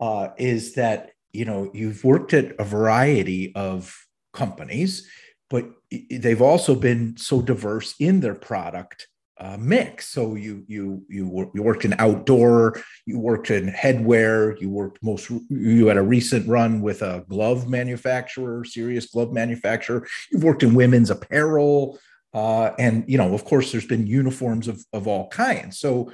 uh, 0.00 0.28
is 0.38 0.74
that 0.74 1.10
you 1.32 1.44
know 1.44 1.70
you've 1.74 2.04
worked 2.04 2.32
at 2.32 2.54
a 2.58 2.64
variety 2.64 3.54
of 3.54 3.94
companies 4.32 5.08
but 5.50 5.70
they've 6.10 6.42
also 6.42 6.74
been 6.74 7.16
so 7.16 7.40
diverse 7.40 7.94
in 8.00 8.20
their 8.20 8.34
product 8.34 9.08
uh, 9.38 9.56
mix. 9.58 10.08
So 10.08 10.36
you 10.36 10.64
you 10.68 11.04
you 11.08 11.50
you 11.54 11.62
worked 11.62 11.84
in 11.84 11.94
outdoor, 11.98 12.80
you 13.04 13.18
worked 13.18 13.50
in 13.50 13.68
headwear, 13.68 14.60
you 14.60 14.70
worked 14.70 15.02
most 15.02 15.30
you 15.48 15.86
had 15.88 15.96
a 15.96 16.02
recent 16.02 16.48
run 16.48 16.80
with 16.80 17.02
a 17.02 17.24
glove 17.28 17.68
manufacturer, 17.68 18.64
serious 18.64 19.06
glove 19.06 19.32
manufacturer. 19.32 20.06
You've 20.30 20.44
worked 20.44 20.62
in 20.62 20.74
women's 20.74 21.10
apparel, 21.10 21.98
uh, 22.32 22.70
and 22.78 23.04
you 23.08 23.18
know, 23.18 23.34
of 23.34 23.44
course, 23.44 23.72
there's 23.72 23.86
been 23.86 24.06
uniforms 24.06 24.68
of 24.68 24.84
of 24.92 25.08
all 25.08 25.28
kinds. 25.28 25.78
So 25.78 26.12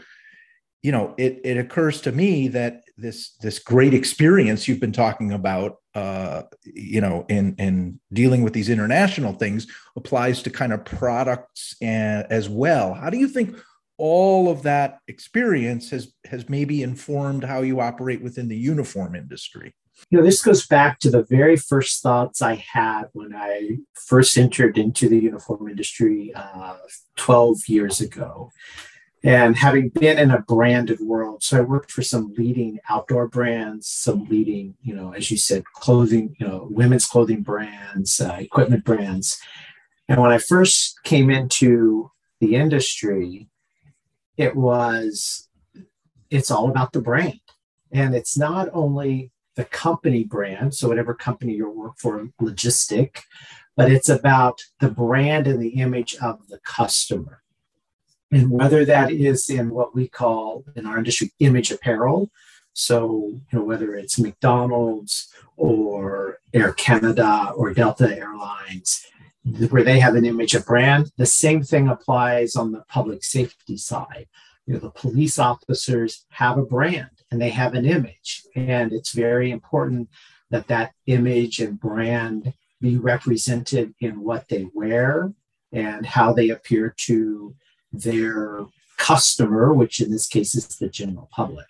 you 0.82 0.92
know, 0.92 1.14
it 1.18 1.40
it 1.44 1.58
occurs 1.58 2.00
to 2.02 2.12
me 2.12 2.48
that 2.48 2.82
this 2.96 3.36
this 3.42 3.58
great 3.58 3.92
experience 3.92 4.66
you've 4.66 4.80
been 4.80 4.92
talking 4.92 5.32
about 5.32 5.76
uh, 5.94 6.42
you 6.62 7.00
know 7.00 7.26
in 7.28 7.54
in 7.56 8.00
dealing 8.12 8.42
with 8.42 8.52
these 8.52 8.68
international 8.68 9.32
things 9.32 9.66
applies 9.96 10.42
to 10.42 10.50
kind 10.50 10.72
of 10.72 10.84
products 10.84 11.74
and, 11.82 12.26
as 12.30 12.48
well. 12.48 12.94
How 12.94 13.10
do 13.10 13.18
you 13.18 13.28
think 13.28 13.56
all 13.98 14.48
of 14.48 14.62
that 14.62 14.98
experience 15.08 15.90
has 15.90 16.12
has 16.24 16.48
maybe 16.48 16.82
informed 16.82 17.44
how 17.44 17.62
you 17.62 17.80
operate 17.80 18.22
within 18.22 18.48
the 18.48 18.56
uniform 18.56 19.14
industry? 19.14 19.74
You 20.10 20.18
know 20.18 20.24
this 20.24 20.42
goes 20.42 20.66
back 20.66 20.98
to 21.00 21.10
the 21.10 21.24
very 21.24 21.56
first 21.56 22.02
thoughts 22.02 22.40
i 22.40 22.54
had 22.54 23.04
when 23.12 23.34
i 23.36 23.76
first 23.92 24.38
entered 24.38 24.78
into 24.78 25.10
the 25.10 25.18
uniform 25.18 25.68
industry 25.68 26.32
uh, 26.34 26.76
12 27.16 27.68
years 27.68 28.00
ago 28.00 28.50
and 29.22 29.56
having 29.56 29.90
been 29.90 30.18
in 30.18 30.30
a 30.30 30.40
branded 30.40 31.00
world 31.00 31.42
so 31.42 31.58
i 31.58 31.60
worked 31.60 31.90
for 31.90 32.02
some 32.02 32.32
leading 32.36 32.78
outdoor 32.88 33.28
brands 33.28 33.86
some 33.86 34.24
leading 34.24 34.74
you 34.82 34.94
know 34.94 35.12
as 35.12 35.30
you 35.30 35.36
said 35.36 35.64
clothing 35.74 36.34
you 36.38 36.46
know 36.46 36.68
women's 36.70 37.06
clothing 37.06 37.42
brands 37.42 38.20
uh, 38.20 38.36
equipment 38.38 38.84
brands. 38.84 39.40
And 40.08 40.20
when 40.20 40.32
i 40.32 40.38
first 40.38 41.02
came 41.04 41.30
into 41.30 42.10
the 42.40 42.54
industry 42.54 43.48
it 44.36 44.56
was 44.56 45.48
it's 46.30 46.50
all 46.50 46.70
about 46.70 46.92
the 46.92 47.00
brand. 47.02 47.40
And 47.92 48.14
it's 48.14 48.38
not 48.38 48.68
only 48.72 49.32
the 49.56 49.64
company 49.64 50.24
brand 50.24 50.74
so 50.74 50.88
whatever 50.88 51.12
company 51.12 51.54
you 51.54 51.68
work 51.68 51.98
for 51.98 52.28
Logistik 52.40 53.18
but 53.76 53.90
it's 53.90 54.08
about 54.08 54.60
the 54.78 54.90
brand 54.90 55.46
and 55.46 55.60
the 55.60 55.80
image 55.80 56.16
of 56.22 56.48
the 56.48 56.58
customer 56.64 57.42
and 58.32 58.50
whether 58.50 58.84
that 58.84 59.10
is 59.10 59.48
in 59.50 59.70
what 59.70 59.94
we 59.94 60.08
call 60.08 60.64
in 60.76 60.86
our 60.86 60.98
industry 60.98 61.32
image 61.40 61.70
apparel. 61.70 62.30
So, 62.72 63.40
you 63.50 63.58
know, 63.58 63.64
whether 63.64 63.94
it's 63.94 64.18
McDonald's 64.18 65.32
or 65.56 66.38
Air 66.54 66.72
Canada 66.72 67.52
or 67.56 67.74
Delta 67.74 68.16
Airlines, 68.16 69.04
where 69.70 69.82
they 69.82 69.98
have 69.98 70.14
an 70.14 70.24
image 70.24 70.54
of 70.54 70.66
brand, 70.66 71.10
the 71.16 71.26
same 71.26 71.62
thing 71.62 71.88
applies 71.88 72.54
on 72.54 72.72
the 72.72 72.84
public 72.88 73.24
safety 73.24 73.76
side. 73.76 74.28
You 74.66 74.74
know, 74.74 74.80
the 74.80 74.90
police 74.90 75.38
officers 75.38 76.24
have 76.30 76.58
a 76.58 76.64
brand 76.64 77.10
and 77.30 77.40
they 77.40 77.50
have 77.50 77.74
an 77.74 77.84
image, 77.84 78.42
and 78.54 78.92
it's 78.92 79.12
very 79.12 79.50
important 79.50 80.08
that 80.50 80.68
that 80.68 80.92
image 81.06 81.60
and 81.60 81.78
brand 81.78 82.52
be 82.80 82.96
represented 82.96 83.94
in 84.00 84.22
what 84.22 84.48
they 84.48 84.68
wear 84.74 85.32
and 85.72 86.04
how 86.04 86.32
they 86.32 86.50
appear 86.50 86.94
to 86.96 87.54
their 87.92 88.66
customer, 88.96 89.72
which 89.72 90.00
in 90.00 90.10
this 90.10 90.26
case 90.26 90.54
is 90.54 90.66
the 90.68 90.88
general 90.88 91.28
public. 91.32 91.66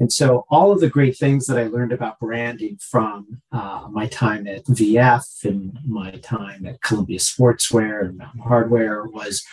And 0.00 0.10
so, 0.10 0.46
all 0.48 0.72
of 0.72 0.80
the 0.80 0.88
great 0.88 1.18
things 1.18 1.46
that 1.46 1.58
I 1.58 1.66
learned 1.66 1.92
about 1.92 2.18
branding 2.18 2.78
from 2.80 3.42
uh, 3.52 3.86
my 3.90 4.06
time 4.06 4.46
at 4.46 4.64
VF 4.64 5.44
and 5.44 5.78
my 5.86 6.12
time 6.12 6.64
at 6.64 6.80
Columbia 6.80 7.18
Sportswear 7.18 8.06
and 8.06 8.16
Mountain 8.16 8.40
Hardwear 8.40 9.12
was 9.12 9.44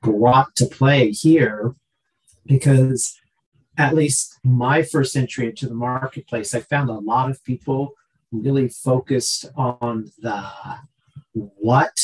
brought 0.00 0.54
to 0.54 0.66
play 0.66 1.10
here 1.10 1.74
because, 2.46 3.18
at 3.76 3.94
least 3.94 4.38
my 4.44 4.82
first 4.82 5.16
entry 5.16 5.46
into 5.46 5.68
the 5.68 5.74
marketplace, 5.74 6.54
I 6.54 6.60
found 6.60 6.90
a 6.90 6.94
lot 6.94 7.28
of 7.28 7.42
people 7.42 7.94
really 8.30 8.68
focused 8.68 9.46
on 9.56 10.12
the 10.18 10.44
what 11.32 11.96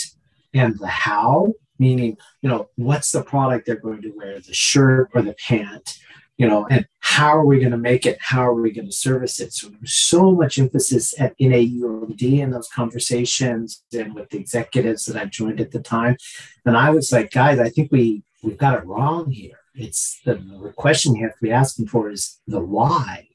and 0.52 0.76
the 0.78 0.88
how 0.88 1.52
meaning, 1.78 2.16
you 2.42 2.48
know, 2.48 2.68
what's 2.76 3.10
the 3.10 3.22
product 3.22 3.66
they're 3.66 3.76
going 3.76 4.02
to 4.02 4.10
wear, 4.10 4.40
the 4.40 4.54
shirt 4.54 5.10
or 5.14 5.22
the 5.22 5.34
pant, 5.34 5.98
you 6.36 6.48
know, 6.48 6.66
and 6.68 6.86
how 7.00 7.36
are 7.36 7.44
we 7.44 7.60
going 7.60 7.70
to 7.70 7.76
make 7.76 8.06
it? 8.06 8.18
How 8.20 8.46
are 8.48 8.54
we 8.54 8.72
going 8.72 8.86
to 8.86 8.92
service 8.92 9.38
it? 9.40 9.52
So 9.52 9.68
there's 9.68 9.94
so 9.94 10.32
much 10.32 10.58
emphasis 10.58 11.18
at 11.20 11.38
NAUMD 11.38 12.22
in 12.22 12.50
those 12.50 12.68
conversations 12.68 13.84
and 13.92 14.14
with 14.14 14.30
the 14.30 14.38
executives 14.38 15.06
that 15.06 15.20
I 15.20 15.26
joined 15.26 15.60
at 15.60 15.70
the 15.70 15.80
time. 15.80 16.16
And 16.64 16.76
I 16.76 16.90
was 16.90 17.12
like, 17.12 17.30
guys, 17.30 17.58
I 17.60 17.68
think 17.68 17.92
we 17.92 18.22
we've 18.42 18.58
got 18.58 18.78
it 18.78 18.86
wrong 18.86 19.30
here. 19.30 19.58
It's 19.74 20.20
the, 20.24 20.34
the 20.34 20.72
question 20.76 21.14
you 21.14 21.24
have 21.24 21.36
to 21.36 21.42
be 21.42 21.50
asking 21.50 21.86
for 21.86 22.10
is 22.10 22.40
the 22.46 22.60
why. 22.60 23.28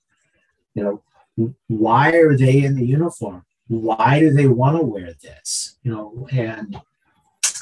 You 0.76 0.84
know, 0.84 1.54
why 1.68 2.12
are 2.12 2.38
they 2.38 2.64
in 2.64 2.76
the 2.76 2.86
uniform? 2.86 3.46
Why 3.68 4.20
do 4.20 4.32
they 4.32 4.48
want 4.48 4.78
to 4.78 4.84
wear 4.84 5.14
this? 5.22 5.78
You 5.84 5.92
know, 5.92 6.28
and 6.32 6.80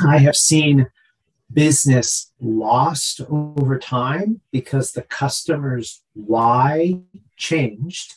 I 0.05 0.17
have 0.19 0.35
seen 0.35 0.87
business 1.51 2.31
lost 2.41 3.21
over 3.29 3.79
time 3.79 4.41
because 4.51 4.91
the 4.91 5.03
customer's 5.03 6.03
why 6.13 6.99
changed 7.37 8.15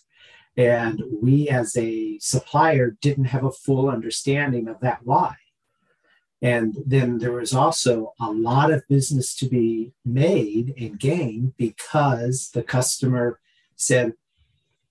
and 0.57 1.03
we 1.23 1.49
as 1.49 1.77
a 1.77 2.19
supplier 2.19 2.97
didn't 3.01 3.27
have 3.27 3.45
a 3.45 3.53
full 3.53 3.89
understanding 3.89 4.69
of 4.69 4.81
that 4.81 5.01
why. 5.05 5.37
And 6.43 6.77
then 6.87 7.19
there 7.19 7.33
was 7.33 7.55
also 7.55 8.15
a 8.19 8.31
lot 8.31 8.73
of 8.73 8.89
business 8.89 9.35
to 9.37 9.49
be 9.49 9.93
made 10.05 10.75
and 10.79 10.99
gained 10.99 11.57
because 11.57 12.51
the 12.53 12.63
customer 12.63 13.39
said 13.77 14.15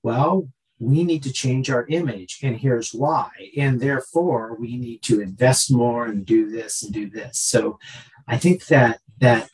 well 0.04 0.50
we 0.80 1.04
need 1.04 1.24
to 1.24 1.34
change 1.34 1.70
our 1.70 1.86
image 1.88 2.40
and 2.42 2.58
here's 2.58 2.94
why. 2.94 3.30
And 3.58 3.80
therefore 3.80 4.56
we 4.60 4.78
need 4.78 5.02
to 5.04 5.22
invest 5.22 5.72
more 5.72 6.06
and 6.06 6.26
do 6.26 6.50
this 6.50 6.84
and 6.84 6.94
do 6.94 7.10
this. 7.10 7.40
So 7.40 7.80
i 8.28 8.38
think 8.38 8.68
that 8.68 9.00
that 9.18 9.50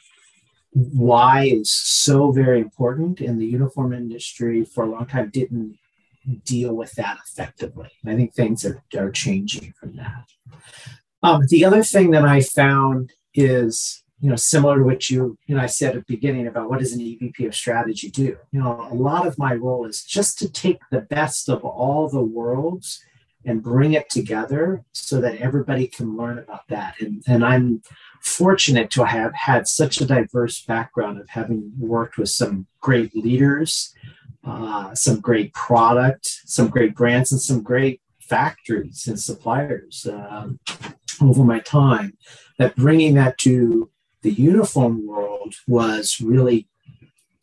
why 0.72 1.46
is 1.46 1.72
so 1.72 2.32
very 2.32 2.60
important 2.60 3.22
in 3.22 3.40
the 3.40 3.46
uniform 3.46 3.94
industry 3.94 4.66
for 4.66 4.84
a 4.84 4.90
long 4.90 5.06
time 5.06 5.30
didn't 5.30 5.78
deal 6.44 6.76
with 6.76 6.92
that 6.94 7.18
effectively. 7.26 7.90
I 8.06 8.16
think 8.16 8.34
things 8.34 8.66
are, 8.66 8.84
are 8.98 9.12
changing 9.12 9.74
from 9.80 9.96
that. 9.96 10.26
Um, 11.24 11.44
the 11.48 11.64
other 11.64 11.84
thing 11.84 12.12
that 12.12 12.26
i 12.26 12.42
found 12.42 13.14
is 13.34 14.04
you 14.22 14.30
know, 14.30 14.36
similar 14.36 14.78
to 14.78 14.84
what 14.84 15.10
you, 15.10 15.38
you 15.46 15.56
know, 15.56 15.62
I 15.62 15.66
said 15.66 15.96
at 15.96 16.08
the 16.08 16.14
beginning 16.16 16.48
about 16.48 16.70
what 16.70 16.80
does 16.80 16.94
an 16.94 17.00
EVP 17.00 17.46
of 17.46 17.56
strategy 17.56 18.10
do? 18.10 18.38
You 18.52 18.62
know, 18.62 18.88
a 18.90 18.96
lot 18.96 19.28
of 19.28 19.38
my 19.38 19.54
role 19.54 19.86
is 19.86 20.04
just 20.04 20.40
to 20.40 20.50
take 20.50 20.80
the 20.90 21.02
best 21.02 21.50
of 21.50 21.64
all 21.64 22.10
the 22.10 22.24
worlds 22.24 23.04
and 23.46 23.62
bring 23.62 23.94
it 23.94 24.10
together 24.10 24.84
so 24.92 25.22
that 25.22 25.38
everybody 25.38 25.88
can 25.88 26.18
learn 26.18 26.40
about 26.40 26.68
that. 26.70 26.96
And, 27.00 27.24
and 27.28 27.46
I'm 27.46 27.82
fortunate 28.22 28.90
to 28.92 29.06
have 29.06 29.34
had 29.36 29.68
such 29.68 30.02
a 30.02 30.06
diverse 30.06 30.64
background 30.64 31.20
of 31.20 31.30
having 31.30 31.72
worked 31.78 32.18
with 32.18 32.30
some 32.30 32.66
great 32.82 33.16
leaders, 33.16 33.94
uh, 34.44 34.96
some 34.96 35.20
great 35.20 35.54
product, 35.54 36.42
some 36.46 36.70
great 36.70 36.96
brands, 36.96 37.32
and 37.32 37.42
some 37.42 37.62
great 37.62 38.02
factories 38.20 39.06
and 39.08 39.20
suppliers 39.20 40.08
um, 40.12 40.60
over 41.22 41.44
my 41.44 41.60
time. 41.60 42.18
That 42.58 42.76
bringing 42.76 43.16
that 43.16 43.38
to 43.40 43.92
the 44.26 44.32
uniform 44.32 45.06
world 45.06 45.54
was 45.68 46.20
really 46.20 46.68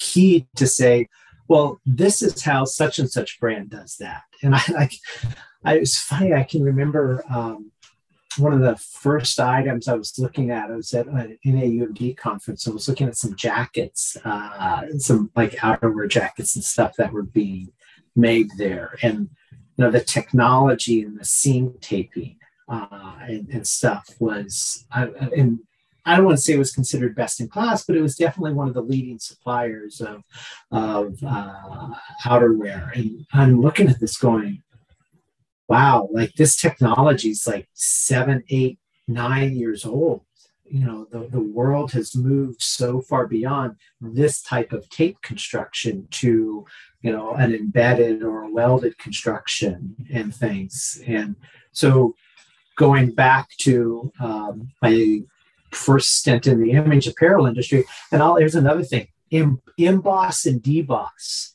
key 0.01 0.49
to 0.57 0.67
say, 0.67 1.09
well, 1.47 1.81
this 1.87 2.23
is 2.23 2.43
how 2.43 2.65
such 2.65 2.99
and 2.99 3.09
such 3.09 3.39
brand 3.39 3.71
does 3.71 3.97
that. 4.01 4.23
And 4.43 4.57
I 4.57 4.63
like, 4.73 4.95
I 5.65 5.79
was 5.79 5.97
funny. 5.97 6.35
I 6.35 6.43
can 6.43 6.65
remember 6.65 7.25
um, 7.33 7.71
one 8.37 8.53
of 8.53 8.63
the 8.63 8.75
first 8.77 9.39
items 9.39 9.87
I 9.87 9.95
was 9.95 10.19
looking 10.19 10.51
at. 10.51 10.73
I 10.73 10.75
was 10.75 10.93
at 10.93 11.07
an 11.07 11.39
NAUMD 11.47 12.17
conference. 12.17 12.67
I 12.67 12.73
was 12.73 12.89
looking 12.89 13.07
at 13.07 13.17
some 13.17 13.37
jackets, 13.37 14.17
uh, 14.25 14.83
some 14.99 15.31
like 15.37 15.53
outerwear 15.53 16.09
jackets 16.09 16.57
and 16.57 16.65
stuff 16.65 16.97
that 16.97 17.13
were 17.13 17.23
being 17.23 17.71
made 18.17 18.49
there, 18.59 18.99
and 19.03 19.29
you 19.77 19.85
know 19.85 19.91
the 19.93 20.01
technology 20.01 21.03
and 21.03 21.21
the 21.21 21.25
seam 21.25 21.75
taping 21.81 22.39
uh, 22.69 23.15
and, 23.21 23.49
and, 23.51 23.67
stuff 23.69 24.09
was. 24.19 24.85
I, 24.91 25.05
and 25.37 25.61
I 26.05 26.17
don't 26.17 26.25
want 26.25 26.37
to 26.39 26.43
say 26.43 26.55
it 26.55 26.59
was 26.59 26.73
considered 26.73 27.15
best 27.15 27.41
in 27.41 27.49
class, 27.49 27.85
but 27.85 27.97
it 27.97 28.03
was 28.03 28.17
definitely 28.17 28.55
one 28.55 28.69
of 28.69 28.75
the 28.75 28.83
leading 28.83 29.19
suppliers 29.19 30.01
of, 30.01 30.25
of 30.71 31.23
uh, 31.25 31.95
outerwear. 32.25 32.95
And 32.97 33.25
I'm 33.33 33.61
looking 33.61 33.89
at 33.89 34.01
this 34.01 34.17
going, 34.19 34.63
wow, 35.69 36.09
like 36.13 36.33
this 36.35 36.57
technology 36.57 37.31
is 37.31 37.47
like 37.47 37.69
seven, 37.73 38.43
eight, 38.49 38.79
nine 39.07 39.55
years 39.55 39.85
old. 39.85 40.23
You 40.65 40.87
know, 40.87 41.07
the, 41.11 41.29
the 41.29 41.41
world 41.41 41.93
has 41.93 42.17
moved 42.17 42.63
so 42.63 43.01
far 43.03 43.27
beyond 43.27 43.77
this 44.01 44.43
type 44.43 44.73
of 44.73 44.89
tape 44.89 45.21
construction 45.23 46.09
to, 46.13 46.65
you 47.03 47.13
know, 47.13 47.35
an 47.35 47.55
embedded 47.55 48.23
or 48.23 48.43
a 48.43 48.51
welded 48.51 48.97
construction 48.99 49.95
and 50.13 50.35
things. 50.35 51.03
And 51.07 51.37
so 51.73 52.15
going 52.77 53.11
back 53.13 53.49
to 53.61 54.13
um, 54.19 54.71
my 54.81 55.21
first 55.75 56.17
stint 56.17 56.47
in 56.47 56.63
the 56.63 56.73
image 56.73 57.07
apparel 57.07 57.47
industry. 57.47 57.85
And 58.11 58.23
I'll, 58.23 58.37
here's 58.37 58.55
another 58.55 58.83
thing: 58.83 59.09
emboss 59.79 60.47
and 60.47 60.63
deboss. 60.63 61.51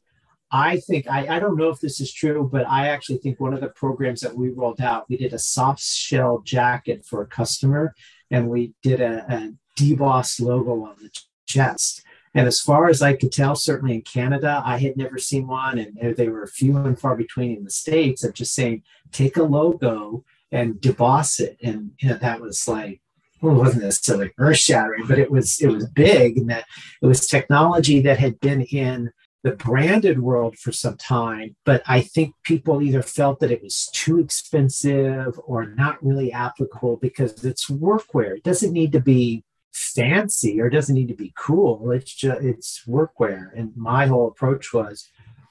I 0.50 0.78
think 0.80 1.10
I, 1.10 1.36
I 1.36 1.40
don't 1.40 1.58
know 1.58 1.70
if 1.70 1.80
this 1.80 2.00
is 2.00 2.14
true, 2.14 2.50
but 2.52 2.66
I 2.68 2.88
actually 2.88 3.18
think 3.18 3.40
one 3.40 3.54
of 3.54 3.62
the 3.62 3.68
programs 3.68 4.22
that 4.22 4.36
we 4.36 4.50
rolled 4.50 4.80
out, 4.80 5.10
we 5.10 5.18
did 5.18 5.34
a 5.34 5.40
soft 5.40 5.82
shell 5.82 6.42
jacket 6.46 7.06
for 7.06 7.22
a 7.22 7.28
customer, 7.28 7.94
and 8.32 8.50
we 8.50 8.74
did 8.82 9.02
a, 9.02 9.26
a 9.30 9.54
deboss 9.78 10.40
logo 10.40 10.86
on 10.86 10.96
the 11.02 11.10
chest. 11.46 12.04
And 12.34 12.48
as 12.48 12.62
far 12.62 12.88
as 12.88 13.02
I 13.02 13.14
could 13.14 13.32
tell, 13.32 13.56
certainly 13.56 13.96
in 13.96 14.02
Canada, 14.02 14.62
I 14.64 14.78
had 14.78 14.96
never 14.96 15.18
seen 15.18 15.48
one, 15.48 15.80
and 15.80 16.16
they 16.16 16.30
were 16.30 16.46
few 16.48 16.78
and 16.78 17.00
far 17.00 17.16
between 17.16 17.58
in 17.58 17.64
the 17.64 17.72
states 17.72 18.24
of 18.24 18.34
just 18.34 18.54
saying, 18.54 18.84
take 19.12 19.38
a 19.38 19.44
logo 19.44 20.24
and 20.52 20.76
deboss 20.76 21.40
it, 21.40 21.58
and 21.62 21.92
you 22.00 22.10
know, 22.10 22.18
that 22.18 22.40
was 22.40 22.68
like 22.68 23.02
well, 23.42 23.56
it 23.56 23.60
wasn't 23.60 23.84
necessarily 23.84 24.32
earth 24.38 24.58
shattering, 24.58 25.06
but 25.08 25.20
it 25.20 25.30
was 25.30 25.60
it 25.62 25.68
was 25.68 25.88
big 25.88 26.38
and 26.38 26.50
that 26.50 26.66
it 27.02 27.06
was 27.06 27.28
technology 27.28 28.02
that 28.02 28.20
had 28.20 28.40
been 28.40 28.62
in 28.64 29.12
the 29.44 29.52
branded 29.52 30.20
world 30.20 30.58
for 30.58 30.72
some 30.72 30.98
time, 30.98 31.56
but 31.64 31.82
I 31.88 32.02
think 32.02 32.34
people 32.44 32.82
either 32.82 33.02
felt 33.02 33.40
that 33.40 33.52
it 33.52 33.64
was 33.64 33.88
too 33.94 34.20
expensive 34.20 35.40
or 35.46 35.68
not 35.68 36.04
really 36.04 36.34
applicable 36.34 36.98
because 36.98 37.46
it's 37.46 37.70
workwear. 37.70 38.38
It 38.38 38.44
doesn't 38.44 38.74
need 38.74 38.92
to 38.94 39.00
be 39.00 39.44
fancy 39.72 40.60
or 40.60 40.70
doesn't 40.70 40.96
need 40.96 41.08
to 41.08 41.14
be 41.14 41.34
cool. 41.38 41.92
It's 41.92 42.14
just 42.14 42.42
it's 42.42 42.84
workwear. 42.88 43.52
And 43.56 43.72
my 43.78 44.08
whole 44.08 44.28
approach 44.28 44.74
was, 44.74 45.08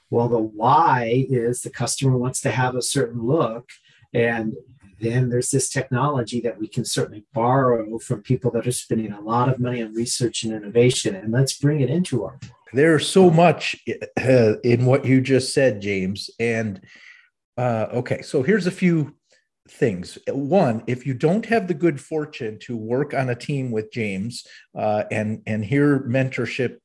well, 0.09 0.27
the 0.27 0.37
why 0.37 1.25
is 1.29 1.61
the 1.61 1.69
customer 1.69 2.17
wants 2.17 2.41
to 2.41 2.51
have 2.51 2.75
a 2.75 2.81
certain 2.81 3.25
look. 3.25 3.69
And 4.13 4.53
then 4.99 5.29
there's 5.29 5.51
this 5.51 5.69
technology 5.69 6.41
that 6.41 6.59
we 6.59 6.67
can 6.67 6.85
certainly 6.85 7.25
borrow 7.33 7.99
from 7.99 8.21
people 8.21 8.51
that 8.51 8.67
are 8.67 8.71
spending 8.71 9.11
a 9.11 9.21
lot 9.21 9.49
of 9.49 9.59
money 9.59 9.81
on 9.81 9.93
research 9.93 10.43
and 10.43 10.53
innovation, 10.53 11.15
and 11.15 11.31
let's 11.31 11.57
bring 11.57 11.81
it 11.81 11.89
into 11.89 12.23
our. 12.23 12.39
There's 12.73 13.07
so 13.07 13.29
much 13.29 13.75
uh, 14.19 14.59
in 14.63 14.85
what 14.85 15.05
you 15.05 15.21
just 15.21 15.53
said, 15.53 15.81
James. 15.81 16.29
And 16.39 16.81
uh, 17.57 17.87
okay, 17.93 18.21
so 18.21 18.43
here's 18.43 18.67
a 18.67 18.71
few 18.71 19.15
things. 19.69 20.17
One, 20.27 20.83
if 20.87 21.05
you 21.05 21.13
don't 21.13 21.45
have 21.45 21.67
the 21.67 21.73
good 21.73 21.99
fortune 21.99 22.59
to 22.61 22.75
work 22.75 23.13
on 23.13 23.29
a 23.29 23.35
team 23.35 23.71
with 23.71 23.91
James 23.91 24.45
uh, 24.77 25.03
and 25.11 25.41
and 25.45 25.63
hear 25.63 25.99
mentorship 26.01 26.77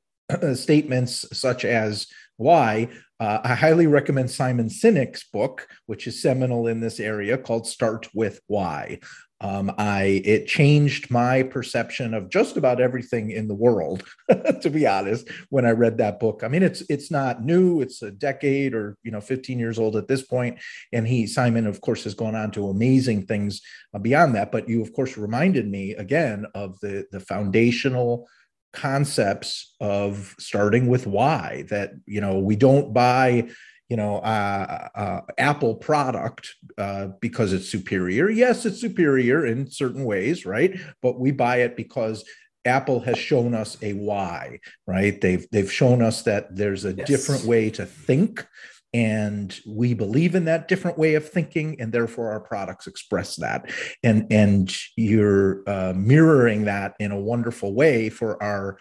statements 0.54 1.26
such 1.32 1.64
as 1.64 2.06
why 2.36 2.88
uh, 3.22 3.40
I 3.44 3.54
highly 3.54 3.86
recommend 3.86 4.32
Simon 4.32 4.68
Sinek's 4.68 5.22
book, 5.22 5.68
which 5.86 6.08
is 6.08 6.20
seminal 6.20 6.66
in 6.66 6.80
this 6.80 6.98
area, 6.98 7.38
called 7.38 7.68
"Start 7.68 8.08
with 8.12 8.40
Why." 8.48 8.98
Um, 9.40 9.72
I 9.78 10.22
it 10.24 10.48
changed 10.48 11.08
my 11.08 11.44
perception 11.44 12.14
of 12.14 12.30
just 12.30 12.56
about 12.56 12.80
everything 12.80 13.30
in 13.30 13.46
the 13.46 13.54
world, 13.54 14.02
to 14.62 14.68
be 14.70 14.88
honest. 14.88 15.28
When 15.50 15.64
I 15.64 15.70
read 15.70 15.98
that 15.98 16.18
book, 16.18 16.42
I 16.42 16.48
mean, 16.48 16.64
it's 16.64 16.82
it's 16.90 17.12
not 17.12 17.44
new; 17.44 17.80
it's 17.80 18.02
a 18.02 18.10
decade 18.10 18.74
or 18.74 18.96
you 19.04 19.12
know, 19.12 19.20
15 19.20 19.56
years 19.56 19.78
old 19.78 19.94
at 19.94 20.08
this 20.08 20.22
point. 20.22 20.58
And 20.92 21.06
he 21.06 21.28
Simon, 21.28 21.68
of 21.68 21.80
course, 21.80 22.02
has 22.02 22.14
gone 22.14 22.34
on 22.34 22.50
to 22.52 22.70
amazing 22.70 23.26
things 23.26 23.62
uh, 23.94 24.00
beyond 24.00 24.34
that. 24.34 24.50
But 24.50 24.68
you, 24.68 24.82
of 24.82 24.92
course, 24.92 25.16
reminded 25.16 25.68
me 25.68 25.92
again 25.92 26.46
of 26.56 26.76
the 26.80 27.06
the 27.12 27.20
foundational 27.20 28.26
concepts 28.72 29.74
of 29.80 30.34
starting 30.38 30.86
with 30.86 31.06
why 31.06 31.64
that 31.68 31.92
you 32.06 32.20
know 32.20 32.38
we 32.38 32.56
don't 32.56 32.92
buy 32.92 33.48
you 33.88 33.96
know 33.96 34.16
uh, 34.18 34.88
uh, 34.94 35.20
apple 35.38 35.74
product 35.74 36.54
uh, 36.78 37.08
because 37.20 37.52
it's 37.52 37.68
superior. 37.68 38.30
Yes 38.30 38.64
it's 38.64 38.80
superior 38.80 39.46
in 39.46 39.70
certain 39.70 40.04
ways 40.04 40.46
right? 40.46 40.78
But 41.02 41.20
we 41.20 41.30
buy 41.32 41.58
it 41.58 41.76
because 41.76 42.24
apple 42.64 43.00
has 43.00 43.18
shown 43.18 43.54
us 43.54 43.76
a 43.82 43.92
why 43.92 44.58
right? 44.86 45.20
They've 45.20 45.46
they've 45.50 45.72
shown 45.72 46.00
us 46.00 46.22
that 46.22 46.56
there's 46.56 46.84
a 46.84 46.94
yes. 46.94 47.06
different 47.06 47.44
way 47.44 47.70
to 47.70 47.84
think 47.84 48.46
and 48.94 49.58
we 49.66 49.94
believe 49.94 50.34
in 50.34 50.44
that 50.44 50.68
different 50.68 50.98
way 50.98 51.14
of 51.14 51.28
thinking 51.28 51.80
and 51.80 51.92
therefore 51.92 52.30
our 52.30 52.40
products 52.40 52.86
express 52.86 53.36
that. 53.36 53.70
And 54.02 54.26
and 54.30 54.74
you're 54.96 55.62
uh, 55.66 55.94
mirroring 55.96 56.64
that 56.64 56.94
in 56.98 57.10
a 57.10 57.20
wonderful 57.20 57.74
way 57.74 58.10
for 58.10 58.42
our 58.42 58.78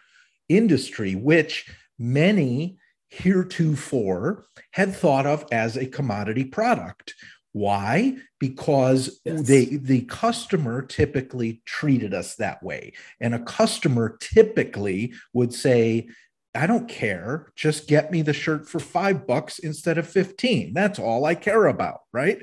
industry 0.49 1.15
which 1.15 1.69
many 1.97 2.77
heretofore 3.09 4.45
had 4.71 4.93
thought 4.93 5.25
of 5.25 5.45
as 5.51 5.77
a 5.77 5.85
commodity 5.85 6.45
product. 6.45 7.13
Why? 7.53 8.17
Because 8.39 9.19
yes. 9.25 9.45
they 9.47 9.65
the 9.65 10.01
customer 10.03 10.81
typically 10.81 11.61
treated 11.65 12.13
us 12.13 12.35
that 12.35 12.63
way. 12.63 12.93
And 13.19 13.35
a 13.35 13.43
customer 13.43 14.17
typically 14.19 15.13
would 15.33 15.53
say 15.53 16.07
I 16.53 16.67
don't 16.67 16.89
care. 16.89 17.51
Just 17.55 17.87
get 17.87 18.11
me 18.11 18.21
the 18.21 18.33
shirt 18.33 18.67
for 18.67 18.79
five 18.79 19.25
bucks 19.25 19.59
instead 19.59 19.97
of 19.97 20.07
15. 20.07 20.73
That's 20.73 20.99
all 20.99 21.25
I 21.25 21.35
care 21.35 21.67
about. 21.67 22.01
Right. 22.11 22.39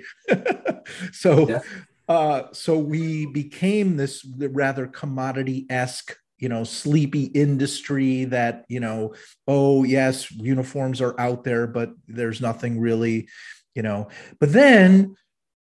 so, 1.12 1.49
yeah. 1.49 1.61
uh, 2.09 2.42
so 2.53 2.79
we 2.79 3.27
became 3.27 3.97
this 3.97 4.25
rather 4.38 4.87
commodity 4.87 5.66
esque 5.68 6.16
you 6.38 6.49
know 6.49 6.64
sleepy 6.64 7.25
industry 7.25 8.25
that 8.25 8.64
you 8.68 8.81
know 8.81 9.14
oh 9.47 9.85
yes 9.85 10.31
uniforms 10.31 11.01
are 11.01 11.18
out 11.21 11.44
there 11.44 11.66
but 11.66 11.90
there's 12.07 12.40
nothing 12.40 12.79
really 12.79 13.29
you 13.75 13.83
know 13.83 14.09
but 14.38 14.53
then 14.53 15.14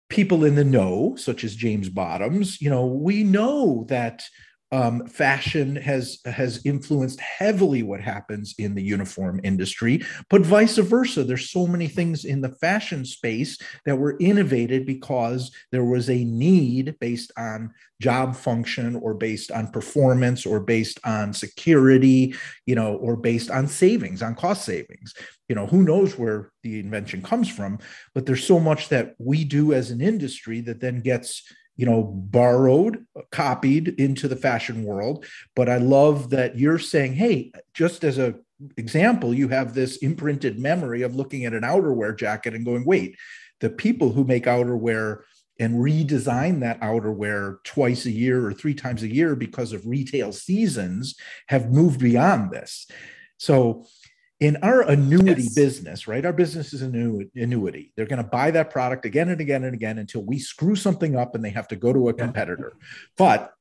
people 0.10 0.43
in 0.43 0.55
the 0.55 0.63
know 0.63 1.15
such 1.15 1.43
as 1.43 1.55
james 1.55 1.89
bottoms 1.89 2.62
you 2.62 2.69
know 2.69 2.86
we 2.86 3.23
know 3.23 3.86
that 3.88 4.23
um, 4.71 5.06
fashion 5.08 5.75
has 5.75 6.19
has 6.25 6.65
influenced 6.65 7.19
heavily 7.19 7.84
what 7.84 8.01
happens 8.01 8.56
in 8.58 8.73
the 8.73 8.82
uniform 8.82 9.39
industry, 9.43 10.04
but 10.30 10.41
vice 10.41 10.78
versa. 10.78 11.23
There's 11.23 11.51
so 11.51 11.67
many 11.67 11.88
things 11.88 12.25
in 12.25 12.41
the 12.41 12.49
fashion 12.49 13.06
space 13.06 13.58
that 13.86 13.97
were 13.97 14.17
innovated 14.19 14.86
because 14.86 15.51
there 15.71 15.86
was 15.86 16.10
a 16.10 16.23
need 16.23 16.95
based 16.99 17.32
on 17.38 17.73
job 18.01 18.36
function 18.36 18.95
or 18.97 19.13
based 19.13 19.51
on 19.51 19.71
performance 19.71 20.45
or 20.45 20.60
based 20.60 20.99
on 21.06 21.34
security, 21.34 22.36
you 22.65 22.75
know, 22.75 22.95
or 22.95 23.15
based 23.15 23.49
on 23.51 23.67
savings, 23.67 24.21
on 24.21 24.36
cost 24.36 24.65
savings. 24.65 25.13
You 25.47 25.56
know, 25.56 25.67
who 25.67 25.84
knows 25.84 26.17
where 26.17 26.51
the 26.63 26.80
invention 26.80 27.21
comes 27.21 27.47
from, 27.47 27.78
but 28.15 28.25
there's 28.25 28.43
so 28.43 28.60
much 28.60 28.89
that 28.89 29.13
we 29.19 29.43
do 29.43 29.73
as 29.73 29.91
an 29.91 30.01
industry 30.01 30.60
that 30.62 30.82
then 30.82 31.01
gets 31.01 31.43
you 31.75 31.85
know 31.85 32.03
borrowed 32.03 33.05
copied 33.31 33.88
into 33.99 34.27
the 34.27 34.35
fashion 34.35 34.83
world. 34.83 35.25
But 35.55 35.69
i 35.69 35.77
love 35.77 36.29
that 36.31 36.57
you're 36.57 36.79
saying 36.79 37.13
hey 37.13 37.51
just 37.73 38.03
as 38.03 38.17
a 38.17 38.35
example 38.77 39.33
you 39.33 39.49
have 39.49 39.73
this 39.73 39.97
imprinted 39.97 40.57
memory 40.57 41.01
of 41.01 41.15
looking 41.15 41.43
at 41.43 41.53
an 41.53 41.63
outerwear 41.63 42.17
jacket 42.17 42.53
and 42.53 42.63
going 42.63 42.85
wait 42.85 43.17
the 43.59 43.69
people 43.69 44.13
who 44.13 44.23
make 44.23 44.45
outerwear 44.45 45.23
and 45.59 45.75
redesign 45.75 46.59
that 46.59 46.79
outerwear 46.81 47.63
twice 47.63 48.05
a 48.05 48.11
year 48.11 48.45
or 48.45 48.53
three 48.53 48.73
times 48.73 49.03
a 49.03 49.13
year 49.13 49.35
because 49.35 49.71
of 49.71 49.85
retail 49.85 50.31
seasons 50.31 51.15
have 51.47 51.71
moved 51.71 51.99
beyond 51.99 52.51
this. 52.51 52.88
So 53.38 53.85
in 54.39 54.58
our 54.58 54.82
annuity 54.82 55.43
yes. 55.43 55.54
business, 55.54 56.08
right? 56.08 56.26
Our 56.26 56.34
business 56.34 56.74
is 56.74 56.82
an 56.82 57.30
annuity. 57.36 57.93
They're 57.95 58.06
going 58.06 58.21
to 58.21 58.30
buy 58.30 58.52
that 58.52 58.69
product 58.69 59.06
again 59.06 59.30
and 59.30 59.39
again 59.39 59.63
and 59.63 59.74
again 59.74 59.98
until 59.98 60.24
we 60.24 60.39
screw 60.39 60.76
something 60.76 61.15
up 61.15 61.36
and 61.36 61.43
they 61.43 61.52
have 61.52 61.69
to 61.69 61.76
go 61.76 61.93
to 61.93 62.10
a 62.10 62.13
competitor. 62.13 62.74
But 63.17 63.54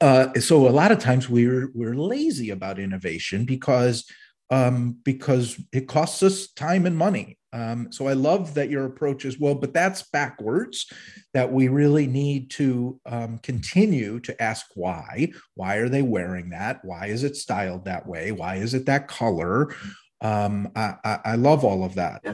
uh, 0.00 0.32
so 0.40 0.66
a 0.66 0.70
lot 0.70 0.92
of 0.92 0.98
times 0.98 1.28
we're 1.28 1.70
we're 1.74 1.94
lazy 1.94 2.50
about 2.50 2.78
innovation 2.78 3.44
because 3.44 4.10
um, 4.50 4.96
because 5.04 5.60
it 5.72 5.86
costs 5.88 6.22
us 6.22 6.48
time 6.48 6.86
and 6.86 6.96
money. 6.96 7.38
Um, 7.52 7.92
so 7.92 8.08
I 8.08 8.14
love 8.14 8.54
that 8.54 8.70
your 8.70 8.86
approach 8.86 9.24
is 9.24 9.38
well, 9.38 9.54
but 9.54 9.74
that's 9.74 10.02
backwards. 10.02 10.90
That 11.34 11.52
we 11.52 11.68
really 11.68 12.06
need 12.06 12.50
to 12.52 13.00
um, 13.06 13.38
continue 13.38 14.20
to 14.20 14.42
ask 14.42 14.66
why. 14.74 15.32
Why 15.54 15.76
are 15.76 15.88
they 15.88 16.02
wearing 16.02 16.50
that? 16.50 16.84
Why 16.84 17.06
is 17.06 17.24
it 17.24 17.36
styled 17.36 17.84
that 17.84 18.06
way? 18.06 18.32
Why 18.32 18.56
is 18.56 18.74
it 18.74 18.86
that 18.86 19.08
color? 19.08 19.74
Um, 20.20 20.70
I, 20.76 20.94
I, 21.04 21.18
I, 21.24 21.34
love 21.34 21.64
all 21.64 21.84
of 21.84 21.96
that. 21.96 22.24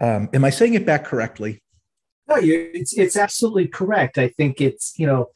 Um, 0.00 0.28
am 0.32 0.44
I 0.44 0.50
saying 0.50 0.74
it 0.74 0.84
back 0.84 1.04
correctly? 1.04 1.62
No, 2.28 2.36
it's 2.38 2.96
it's 2.96 3.16
absolutely 3.16 3.68
correct. 3.68 4.18
I 4.18 4.28
think 4.28 4.60
it's 4.60 4.98
you 4.98 5.06
know, 5.06 5.30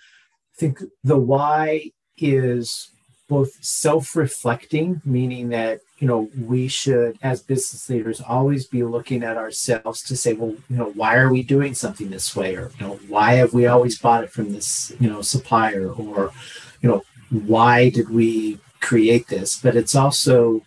I 0.54 0.56
think 0.58 0.82
the 1.02 1.16
why 1.16 1.90
is 2.18 2.90
both 3.28 3.64
self-reflecting, 3.64 5.00
meaning 5.06 5.48
that 5.48 5.80
you 6.02 6.08
know 6.08 6.28
we 6.36 6.66
should, 6.66 7.16
as 7.22 7.44
business 7.44 7.88
leaders, 7.88 8.20
always 8.20 8.66
be 8.66 8.82
looking 8.82 9.22
at 9.22 9.36
ourselves 9.36 10.02
to 10.02 10.16
say, 10.16 10.32
well, 10.32 10.56
you 10.68 10.76
know, 10.76 10.90
why 10.96 11.14
are 11.14 11.32
we 11.32 11.44
doing 11.44 11.74
something 11.74 12.10
this 12.10 12.34
way, 12.34 12.56
or 12.56 12.72
you 12.80 12.86
know, 12.88 12.98
why 13.06 13.34
have 13.34 13.54
we 13.54 13.66
always 13.66 14.00
bought 14.00 14.24
it 14.24 14.32
from 14.32 14.52
this 14.52 14.92
you 14.98 15.08
know 15.08 15.22
supplier, 15.22 15.92
or 15.92 16.32
you 16.80 16.88
know, 16.88 17.04
why 17.30 17.88
did 17.88 18.10
we 18.10 18.58
create 18.80 19.28
this? 19.28 19.60
But 19.62 19.76
it's 19.76 19.94
also, 19.94 20.62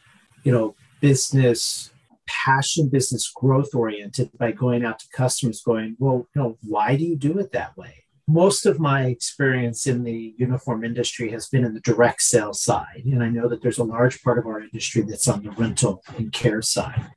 you 0.45 0.53
know, 0.53 0.73
business 1.01 1.91
passion, 2.27 2.87
business 2.87 3.29
growth 3.35 3.75
oriented 3.75 4.29
by 4.37 4.53
going 4.53 4.85
out 4.85 4.99
to 4.99 5.07
customers, 5.09 5.61
going, 5.61 5.97
well, 5.99 6.29
you 6.33 6.41
know, 6.41 6.57
why 6.63 6.95
do 6.95 7.03
you 7.03 7.17
do 7.17 7.39
it 7.39 7.51
that 7.51 7.75
way? 7.75 8.04
Most 8.27 8.65
of 8.65 8.79
my 8.79 9.05
experience 9.05 9.85
in 9.85 10.03
the 10.03 10.33
uniform 10.37 10.83
industry 10.83 11.29
has 11.31 11.47
been 11.47 11.63
in 11.63 11.73
the 11.73 11.79
direct 11.81 12.21
sales 12.21 12.61
side. 12.61 13.03
And 13.05 13.23
I 13.23 13.29
know 13.29 13.47
that 13.47 13.61
there's 13.61 13.77
a 13.77 13.83
large 13.83 14.23
part 14.23 14.39
of 14.39 14.47
our 14.47 14.59
industry 14.59 15.03
that's 15.03 15.27
on 15.27 15.43
the 15.43 15.51
rental 15.51 16.03
and 16.17 16.31
care 16.31 16.61
side. 16.61 17.11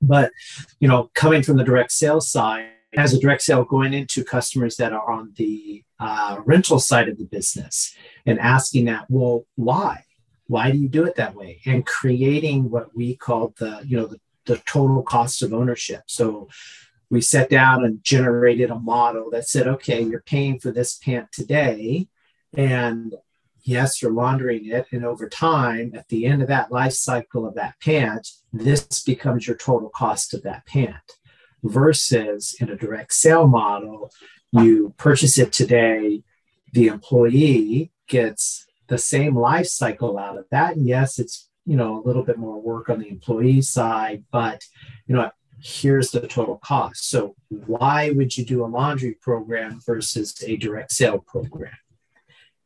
But, 0.00 0.32
you 0.78 0.88
know, 0.88 1.10
coming 1.14 1.42
from 1.42 1.58
the 1.58 1.64
direct 1.64 1.92
sales 1.92 2.30
side, 2.30 2.68
as 2.96 3.12
a 3.14 3.20
direct 3.20 3.42
sale 3.42 3.64
going 3.64 3.92
into 3.92 4.24
customers 4.24 4.76
that 4.76 4.92
are 4.92 5.10
on 5.10 5.32
the 5.36 5.84
uh, 6.00 6.40
rental 6.44 6.80
side 6.80 7.08
of 7.08 7.18
the 7.18 7.24
business 7.24 7.94
and 8.26 8.40
asking 8.40 8.86
that, 8.86 9.04
well, 9.08 9.44
why? 9.56 10.04
Why 10.46 10.70
do 10.70 10.78
you 10.78 10.88
do 10.88 11.04
it 11.04 11.14
that 11.16 11.36
way? 11.36 11.60
And 11.66 11.86
creating 11.86 12.70
what 12.70 12.96
we 12.96 13.14
call 13.14 13.54
the, 13.58 13.82
you 13.86 13.96
know, 13.96 14.06
the, 14.06 14.18
the 14.46 14.56
total 14.66 15.02
cost 15.02 15.42
of 15.42 15.52
ownership. 15.52 16.02
So 16.06 16.48
we 17.10 17.20
sat 17.20 17.50
down 17.50 17.84
and 17.84 18.02
generated 18.04 18.70
a 18.70 18.78
model 18.78 19.30
that 19.30 19.48
said, 19.48 19.66
okay, 19.66 20.00
you're 20.00 20.22
paying 20.22 20.60
for 20.60 20.70
this 20.70 20.96
pant 20.96 21.30
today. 21.32 22.06
And 22.54 23.14
yes, 23.62 24.00
you're 24.00 24.12
laundering 24.12 24.66
it. 24.66 24.86
And 24.92 25.04
over 25.04 25.28
time, 25.28 25.92
at 25.94 26.08
the 26.08 26.24
end 26.26 26.40
of 26.40 26.48
that 26.48 26.70
life 26.70 26.92
cycle 26.92 27.46
of 27.46 27.54
that 27.56 27.74
pant, 27.80 28.28
this 28.52 29.02
becomes 29.02 29.46
your 29.46 29.56
total 29.56 29.90
cost 29.90 30.34
of 30.34 30.42
that 30.44 30.66
pant. 30.66 30.96
Versus 31.62 32.54
in 32.58 32.70
a 32.70 32.76
direct 32.76 33.12
sale 33.12 33.46
model, 33.46 34.10
you 34.52 34.94
purchase 34.96 35.36
it 35.36 35.52
today, 35.52 36.22
the 36.72 36.86
employee 36.86 37.90
gets 38.08 38.66
the 38.86 38.98
same 38.98 39.36
life 39.36 39.66
cycle 39.66 40.18
out 40.18 40.38
of 40.38 40.46
that. 40.50 40.76
And 40.76 40.86
yes, 40.86 41.18
it's 41.18 41.48
you 41.66 41.76
know 41.76 41.98
a 41.98 42.06
little 42.06 42.24
bit 42.24 42.38
more 42.38 42.60
work 42.60 42.88
on 42.88 42.98
the 42.98 43.08
employee 43.08 43.60
side, 43.60 44.24
but 44.32 44.64
you 45.06 45.14
know 45.14 45.30
here's 45.62 46.10
the 46.10 46.26
total 46.26 46.56
cost. 46.58 47.08
So 47.08 47.34
why 47.48 48.10
would 48.10 48.36
you 48.36 48.44
do 48.44 48.64
a 48.64 48.66
laundry 48.66 49.14
program 49.20 49.80
versus 49.84 50.34
a 50.46 50.56
direct 50.56 50.92
sale 50.92 51.18
program? 51.18 51.76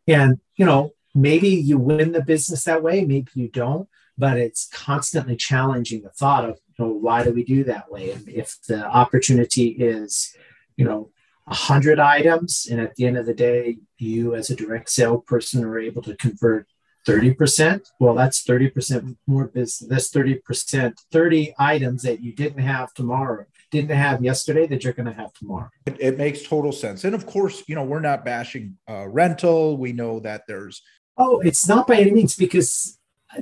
And, 0.07 0.39
you 0.57 0.67
know, 0.67 0.93
maybe 1.15 1.49
you 1.49 1.79
win 1.79 2.13
the 2.13 2.23
business 2.23 2.65
that 2.65 2.83
way, 2.83 3.05
maybe 3.05 3.31
you 3.35 3.49
don't, 3.49 3.89
but 4.19 4.37
it's 4.37 4.69
constantly 4.73 5.37
challenging 5.37 6.03
the 6.03 6.11
thought 6.11 6.45
of, 6.45 6.59
you 6.79 6.85
know, 6.85 6.93
why 6.93 7.25
do 7.25 7.33
we 7.33 7.45
do 7.45 7.65
that 7.65 7.91
way? 7.91 8.11
And 8.11 8.29
if 8.29 8.59
the 8.69 8.85
opportunity 8.85 9.69
is, 9.69 10.35
you 10.77 10.85
know, 10.85 11.11
100 11.45 11.99
items, 11.99 12.67
and 12.71 12.81
at 12.81 12.95
the 12.95 13.07
end 13.07 13.19
of 13.19 13.27
the 13.27 13.35
day, 13.35 13.77
you 13.99 14.35
as 14.35 14.49
a 14.51 14.57
direct 14.57 14.89
sale 14.89 15.19
person 15.19 15.63
are 15.63 15.79
able 15.79 16.03
to 16.03 16.17
convert 16.17 16.67
30%. 17.07 17.91
Well, 18.01 18.15
that's 18.15 18.45
30% 18.45 19.17
more 19.27 19.47
business. 19.47 19.89
That's 19.89 20.11
30%, 20.11 20.95
30 21.13 21.55
items 21.59 22.03
that 22.03 22.21
you 22.21 22.33
didn't 22.33 22.63
have 22.63 22.95
tomorrow, 22.95 23.47
didn't 23.71 23.97
have 23.97 24.23
yesterday 24.25 24.67
that 24.67 24.85
you're 24.85 24.93
going 24.93 25.07
to 25.07 25.13
have 25.13 25.33
tomorrow. 25.35 25.71
It, 25.87 25.97
it, 26.01 26.19
makes 26.19 26.43
total 26.43 26.73
sense. 26.73 27.05
And 27.05 27.15
of 27.15 27.27
course, 27.27 27.63
you 27.67 27.75
know, 27.75 27.85
we're 27.85 28.01
not 28.01 28.25
bashing 28.25 28.77
uh, 28.89 29.07
rental. 29.09 29.77
We 29.77 29.93
know 29.93 30.21
that 30.21 30.45
there's. 30.49 30.83
Oh, 31.17 31.41
it's 31.41 31.69
not 31.69 31.87
by 31.87 31.97
any 31.97 32.11
means 32.11 32.35
because 32.35 32.99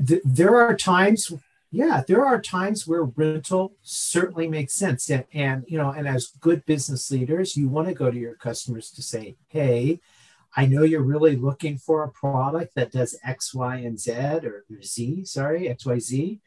th- 0.06 0.22
there 0.24 0.56
are 0.56 0.76
times, 0.76 1.32
yeah, 1.70 2.02
there 2.06 2.24
are 2.24 2.40
times 2.40 2.86
where 2.86 3.04
rental 3.04 3.74
certainly 3.82 4.48
makes 4.48 4.74
sense. 4.74 5.08
And, 5.08 5.24
and, 5.32 5.64
you 5.68 5.78
know, 5.78 5.90
and 5.90 6.06
as 6.06 6.32
good 6.40 6.66
business 6.66 7.10
leaders, 7.10 7.56
you 7.56 7.68
want 7.68 7.88
to 7.88 7.94
go 7.94 8.10
to 8.10 8.18
your 8.18 8.34
customers 8.34 8.90
to 8.90 9.02
say, 9.02 9.36
hey, 9.48 10.00
I 10.54 10.66
know 10.66 10.82
you're 10.82 11.02
really 11.02 11.36
looking 11.36 11.78
for 11.78 12.04
a 12.04 12.10
product 12.10 12.74
that 12.76 12.92
does 12.92 13.18
X, 13.24 13.54
Y, 13.54 13.76
and 13.76 13.98
Z 13.98 14.12
or 14.12 14.64
Z, 14.82 15.24
sorry, 15.24 15.68
X, 15.68 15.86
Y, 15.86 15.98
Z, 15.98 16.40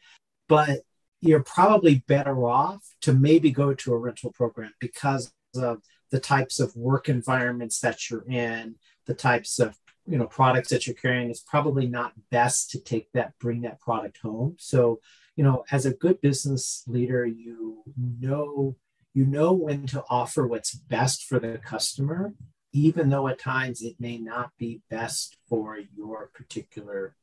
but 0.48 0.80
you're 1.20 1.42
probably 1.42 2.04
better 2.06 2.46
off 2.46 2.86
to 3.02 3.12
maybe 3.12 3.50
go 3.50 3.74
to 3.74 3.94
a 3.94 3.98
rental 3.98 4.32
program 4.32 4.72
because 4.80 5.32
of 5.56 5.82
the 6.10 6.20
types 6.20 6.60
of 6.60 6.76
work 6.76 7.08
environments 7.08 7.80
that 7.80 8.08
you're 8.08 8.28
in, 8.28 8.76
the 9.06 9.14
types 9.14 9.58
of 9.58 9.76
you 10.06 10.16
know 10.16 10.26
products 10.26 10.68
that 10.68 10.86
you're 10.86 10.94
carrying. 10.94 11.30
It's 11.30 11.40
probably 11.40 11.86
not 11.88 12.12
best 12.30 12.70
to 12.70 12.80
take 12.80 13.10
that, 13.12 13.32
bring 13.40 13.62
that 13.62 13.80
product 13.80 14.18
home. 14.18 14.56
So, 14.58 15.00
you 15.34 15.42
know, 15.42 15.64
as 15.70 15.84
a 15.84 15.94
good 15.94 16.20
business 16.20 16.84
leader, 16.86 17.26
you 17.26 17.82
know 17.96 18.76
you 19.14 19.24
know 19.24 19.52
when 19.52 19.86
to 19.86 20.04
offer 20.10 20.46
what's 20.46 20.74
best 20.74 21.24
for 21.24 21.38
the 21.40 21.58
customer 21.58 22.34
even 22.76 23.10
though 23.10 23.26
at 23.28 23.38
times 23.38 23.82
it 23.82 23.96
may 23.98 24.18
not 24.18 24.48
be 24.58 24.80
best 24.90 25.36
for 25.48 25.78
your 25.96 26.30
particular 26.38 27.16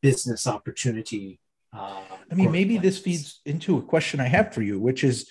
business 0.00 0.46
opportunity. 0.46 1.40
Uh, 1.72 2.00
I 2.30 2.34
mean, 2.34 2.52
maybe 2.52 2.76
plans. 2.78 2.82
this 2.86 2.98
feeds 2.98 3.40
into 3.44 3.78
a 3.78 3.82
question 3.82 4.20
I 4.20 4.28
have 4.36 4.54
for 4.54 4.62
you, 4.62 4.76
which 4.88 5.02
is 5.04 5.28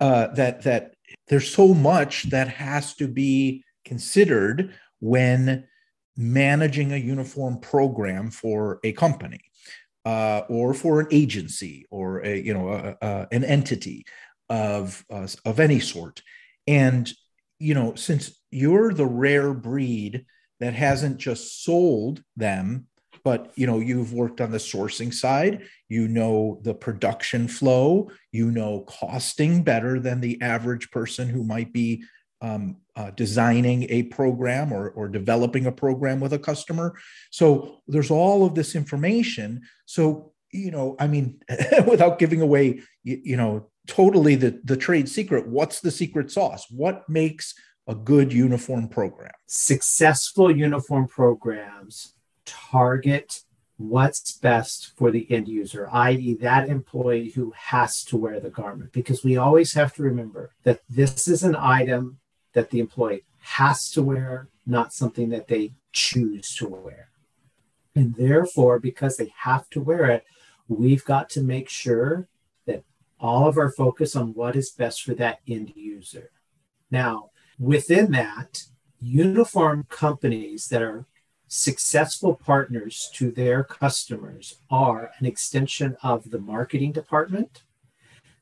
uh, 0.00 0.26
that 0.34 0.62
that 0.62 0.94
there's 1.28 1.50
so 1.50 1.66
much 1.74 2.14
that 2.30 2.48
has 2.48 2.94
to 2.96 3.06
be 3.08 3.64
considered 3.84 4.74
when 5.00 5.66
managing 6.16 6.92
a 6.92 6.96
uniform 7.14 7.54
program 7.60 8.30
for 8.30 8.80
a 8.84 8.92
company. 8.92 9.40
uh, 10.04 10.42
or 10.48 10.74
for 10.74 11.00
an 11.00 11.06
agency 11.10 11.86
or 11.90 12.24
a, 12.24 12.38
you 12.38 12.52
know 12.52 12.68
a, 12.68 12.96
a, 13.00 13.28
an 13.32 13.44
entity 13.44 14.04
of 14.48 15.04
uh, 15.10 15.26
of 15.44 15.60
any 15.60 15.80
sort. 15.80 16.22
And 16.66 17.10
you 17.58 17.74
know, 17.74 17.94
since 17.94 18.38
you're 18.50 18.92
the 18.92 19.06
rare 19.06 19.52
breed 19.52 20.26
that 20.60 20.74
hasn't 20.74 21.18
just 21.18 21.64
sold 21.64 22.22
them, 22.36 22.86
but 23.24 23.52
you 23.56 23.66
know 23.66 23.78
you've 23.80 24.12
worked 24.12 24.40
on 24.40 24.50
the 24.50 24.58
sourcing 24.58 25.12
side, 25.12 25.66
you 25.88 26.08
know 26.08 26.60
the 26.62 26.74
production 26.74 27.48
flow, 27.48 28.10
you 28.32 28.50
know 28.50 28.84
costing 28.86 29.62
better 29.62 29.98
than 29.98 30.20
the 30.20 30.40
average 30.42 30.90
person 30.90 31.28
who 31.28 31.42
might 31.42 31.72
be 31.72 32.04
um, 32.44 32.76
uh, 32.96 33.10
designing 33.12 33.86
a 33.90 34.04
program 34.04 34.72
or, 34.72 34.90
or 34.90 35.08
developing 35.08 35.66
a 35.66 35.72
program 35.72 36.20
with 36.20 36.32
a 36.32 36.38
customer. 36.38 36.94
So 37.30 37.80
there's 37.88 38.10
all 38.10 38.44
of 38.44 38.54
this 38.54 38.74
information. 38.74 39.62
So, 39.86 40.32
you 40.52 40.70
know, 40.70 40.94
I 41.00 41.06
mean, 41.06 41.40
without 41.88 42.18
giving 42.18 42.42
away, 42.42 42.82
you, 43.02 43.20
you 43.24 43.36
know, 43.36 43.70
totally 43.86 44.34
the, 44.34 44.60
the 44.64 44.76
trade 44.76 45.08
secret, 45.08 45.46
what's 45.46 45.80
the 45.80 45.90
secret 45.90 46.30
sauce? 46.30 46.66
What 46.70 47.08
makes 47.08 47.54
a 47.86 47.94
good 47.94 48.32
uniform 48.32 48.88
program? 48.88 49.32
Successful 49.46 50.54
uniform 50.54 51.06
programs 51.06 52.14
target 52.44 53.40
what's 53.76 54.38
best 54.38 54.92
for 54.96 55.10
the 55.10 55.30
end 55.30 55.48
user, 55.48 55.88
i.e., 55.92 56.34
that 56.40 56.68
employee 56.68 57.30
who 57.30 57.52
has 57.56 58.04
to 58.04 58.16
wear 58.16 58.40
the 58.40 58.50
garment. 58.50 58.92
Because 58.92 59.24
we 59.24 59.36
always 59.36 59.72
have 59.74 59.92
to 59.94 60.02
remember 60.02 60.52
that 60.62 60.80
this 60.88 61.26
is 61.28 61.42
an 61.42 61.56
item 61.56 62.18
that 62.52 62.70
the 62.70 62.78
employee 62.78 63.24
has 63.40 63.90
to 63.90 64.02
wear, 64.02 64.48
not 64.64 64.92
something 64.92 65.28
that 65.30 65.48
they 65.48 65.72
choose 65.92 66.54
to 66.56 66.68
wear. 66.68 67.08
And 67.96 68.14
therefore, 68.14 68.78
because 68.78 69.16
they 69.16 69.32
have 69.38 69.68
to 69.70 69.80
wear 69.80 70.06
it, 70.06 70.24
we've 70.68 71.04
got 71.04 71.28
to 71.30 71.42
make 71.42 71.68
sure 71.68 72.28
all 73.20 73.48
of 73.48 73.56
our 73.56 73.70
focus 73.70 74.16
on 74.16 74.34
what 74.34 74.56
is 74.56 74.70
best 74.70 75.02
for 75.02 75.14
that 75.14 75.38
end 75.48 75.72
user. 75.76 76.30
Now, 76.90 77.30
within 77.58 78.12
that, 78.12 78.64
uniform 79.00 79.86
companies 79.88 80.68
that 80.68 80.82
are 80.82 81.06
successful 81.46 82.34
partners 82.34 83.10
to 83.14 83.30
their 83.30 83.62
customers 83.62 84.58
are 84.70 85.12
an 85.18 85.26
extension 85.26 85.96
of 86.02 86.30
the 86.30 86.38
marketing 86.38 86.92
department. 86.92 87.62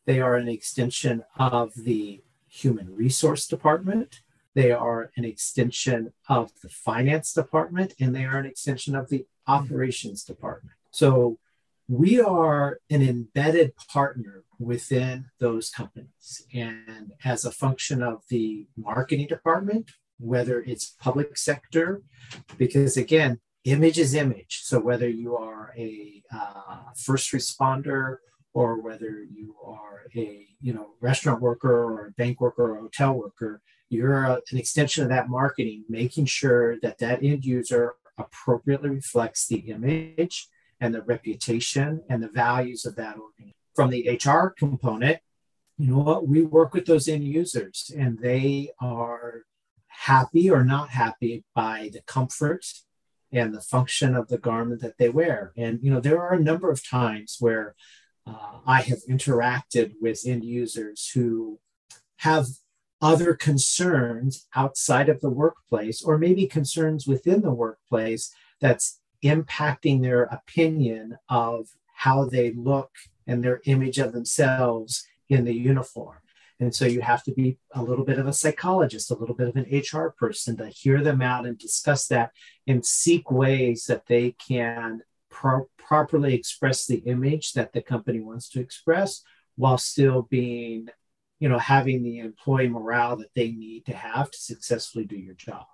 They 0.06 0.20
are 0.20 0.36
an 0.36 0.48
extension 0.48 1.24
of 1.38 1.72
the 1.74 2.22
human 2.48 2.94
resource 2.94 3.46
department. 3.46 4.20
They 4.54 4.70
are 4.70 5.10
an 5.16 5.24
extension 5.24 6.12
of 6.28 6.52
the 6.62 6.68
finance 6.68 7.32
department, 7.32 7.94
and 8.00 8.14
they 8.14 8.24
are 8.24 8.38
an 8.38 8.46
extension 8.46 8.94
of 8.94 9.08
the 9.08 9.26
operations 9.46 10.24
department. 10.24 10.76
So 10.90 11.38
we 11.88 12.20
are 12.20 12.78
an 12.90 13.02
embedded 13.02 13.74
partner 13.76 14.44
within 14.64 15.26
those 15.40 15.70
companies. 15.70 16.46
And 16.54 17.12
as 17.24 17.44
a 17.44 17.52
function 17.52 18.02
of 18.02 18.22
the 18.28 18.66
marketing 18.76 19.26
department, 19.26 19.90
whether 20.18 20.62
it's 20.62 20.94
public 21.00 21.36
sector, 21.36 22.02
because 22.56 22.96
again, 22.96 23.40
image 23.64 23.98
is 23.98 24.14
image. 24.14 24.60
So 24.62 24.78
whether 24.78 25.08
you 25.08 25.36
are 25.36 25.72
a 25.76 26.22
uh, 26.32 26.92
first 26.96 27.32
responder 27.32 28.18
or 28.54 28.80
whether 28.80 29.22
you 29.22 29.54
are 29.64 30.02
a 30.14 30.46
you 30.60 30.72
know 30.72 30.90
restaurant 31.00 31.40
worker 31.40 31.84
or 31.84 32.06
a 32.06 32.10
bank 32.12 32.40
worker 32.40 32.72
or 32.72 32.80
hotel 32.80 33.14
worker 33.14 33.60
you're 33.88 34.24
a, 34.24 34.40
an 34.50 34.58
extension 34.58 35.02
of 35.02 35.10
that 35.10 35.28
marketing 35.28 35.84
making 35.88 36.26
sure 36.26 36.78
that 36.80 36.98
that 36.98 37.22
end 37.22 37.44
user 37.44 37.94
appropriately 38.18 38.90
reflects 38.90 39.46
the 39.46 39.56
image 39.56 40.48
and 40.80 40.94
the 40.94 41.02
reputation 41.02 42.02
and 42.08 42.22
the 42.22 42.28
values 42.28 42.84
of 42.84 42.96
that 42.96 43.16
organization 43.16 43.61
from 43.74 43.90
the 43.90 44.20
hr 44.24 44.48
component 44.58 45.18
you 45.82 45.88
know 45.88 45.98
what? 45.98 46.28
We 46.28 46.42
work 46.42 46.74
with 46.74 46.86
those 46.86 47.08
end 47.08 47.24
users 47.24 47.90
and 47.96 48.18
they 48.18 48.70
are 48.80 49.42
happy 49.88 50.48
or 50.48 50.64
not 50.64 50.90
happy 50.90 51.44
by 51.54 51.90
the 51.92 52.02
comfort 52.02 52.64
and 53.32 53.52
the 53.52 53.60
function 53.60 54.14
of 54.14 54.28
the 54.28 54.38
garment 54.38 54.80
that 54.82 54.98
they 54.98 55.08
wear. 55.08 55.52
And 55.56 55.80
you 55.82 55.90
know 55.92 56.00
there 56.00 56.22
are 56.22 56.34
a 56.34 56.42
number 56.42 56.70
of 56.70 56.86
times 56.86 57.38
where 57.40 57.74
uh, 58.26 58.58
I 58.66 58.82
have 58.82 59.00
interacted 59.08 59.94
with 60.00 60.22
end 60.24 60.44
users 60.44 61.10
who 61.14 61.58
have 62.18 62.46
other 63.00 63.34
concerns 63.34 64.46
outside 64.54 65.08
of 65.08 65.20
the 65.20 65.30
workplace, 65.30 66.00
or 66.00 66.16
maybe 66.16 66.46
concerns 66.46 67.08
within 67.08 67.42
the 67.42 67.50
workplace 67.50 68.32
that's 68.60 69.00
impacting 69.24 70.02
their 70.02 70.22
opinion 70.24 71.18
of 71.28 71.70
how 71.94 72.24
they 72.24 72.52
look 72.52 72.90
and 73.26 73.42
their 73.42 73.60
image 73.64 73.98
of 73.98 74.12
themselves 74.12 75.04
in 75.28 75.44
the 75.44 75.54
uniform. 75.54 76.18
And 76.60 76.74
so 76.74 76.84
you 76.84 77.00
have 77.00 77.24
to 77.24 77.32
be 77.32 77.58
a 77.74 77.82
little 77.82 78.04
bit 78.04 78.18
of 78.18 78.28
a 78.28 78.32
psychologist, 78.32 79.10
a 79.10 79.16
little 79.16 79.34
bit 79.34 79.48
of 79.48 79.56
an 79.56 79.66
HR 79.72 80.10
person 80.10 80.56
to 80.58 80.68
hear 80.68 81.02
them 81.02 81.20
out 81.20 81.44
and 81.46 81.58
discuss 81.58 82.06
that 82.08 82.30
and 82.66 82.86
seek 82.86 83.30
ways 83.30 83.86
that 83.86 84.06
they 84.06 84.32
can 84.32 85.02
pro- 85.28 85.68
properly 85.76 86.34
express 86.34 86.86
the 86.86 86.98
image 86.98 87.52
that 87.54 87.72
the 87.72 87.82
company 87.82 88.20
wants 88.20 88.48
to 88.50 88.60
express 88.60 89.22
while 89.56 89.78
still 89.78 90.22
being 90.22 90.88
you 91.40 91.48
know 91.48 91.58
having 91.58 92.02
the 92.02 92.20
employee 92.20 92.68
morale 92.68 93.16
that 93.16 93.34
they 93.34 93.50
need 93.50 93.84
to 93.84 93.92
have 93.92 94.30
to 94.30 94.38
successfully 94.38 95.04
do 95.04 95.16
your 95.16 95.34
job 95.34 95.66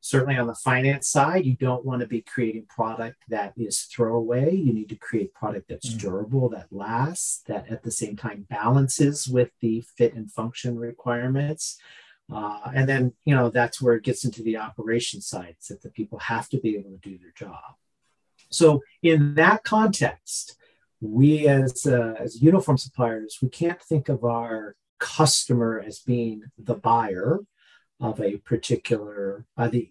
certainly 0.00 0.36
on 0.36 0.46
the 0.46 0.54
finance 0.54 1.08
side 1.08 1.44
you 1.44 1.54
don't 1.54 1.84
want 1.84 2.00
to 2.00 2.06
be 2.06 2.22
creating 2.22 2.66
product 2.68 3.16
that 3.28 3.52
is 3.56 3.82
throwaway. 3.82 4.54
You 4.54 4.72
need 4.72 4.88
to 4.90 4.96
create 4.96 5.34
product 5.34 5.68
that's 5.68 5.88
mm-hmm. 5.88 5.98
durable 5.98 6.48
that 6.50 6.68
lasts 6.70 7.42
that 7.46 7.68
at 7.70 7.82
the 7.82 7.90
same 7.90 8.16
time 8.16 8.46
balances 8.48 9.28
with 9.28 9.50
the 9.60 9.84
fit 9.96 10.14
and 10.14 10.30
function 10.30 10.78
requirements. 10.78 11.78
Uh, 12.30 12.70
and 12.74 12.88
then 12.88 13.12
you 13.24 13.34
know 13.34 13.48
that's 13.48 13.80
where 13.80 13.94
it 13.94 14.04
gets 14.04 14.24
into 14.24 14.42
the 14.42 14.56
operation 14.56 15.20
side 15.20 15.56
that 15.68 15.82
the 15.82 15.90
people 15.90 16.18
have 16.18 16.48
to 16.48 16.58
be 16.58 16.76
able 16.76 16.90
to 16.90 16.98
do 16.98 17.18
their 17.18 17.32
job. 17.34 17.74
So 18.50 18.82
in 19.02 19.34
that 19.34 19.64
context, 19.64 20.56
we 21.00 21.48
as 21.48 21.86
uh, 21.86 22.14
as 22.18 22.42
uniform 22.42 22.76
suppliers, 22.76 23.38
we 23.40 23.48
can't 23.48 23.80
think 23.80 24.08
of 24.08 24.24
our 24.24 24.76
customer 24.98 25.82
as 25.84 26.00
being 26.00 26.42
the 26.58 26.74
buyer 26.74 27.40
of 28.00 28.20
a 28.20 28.38
particular 28.38 29.44
the 29.70 29.90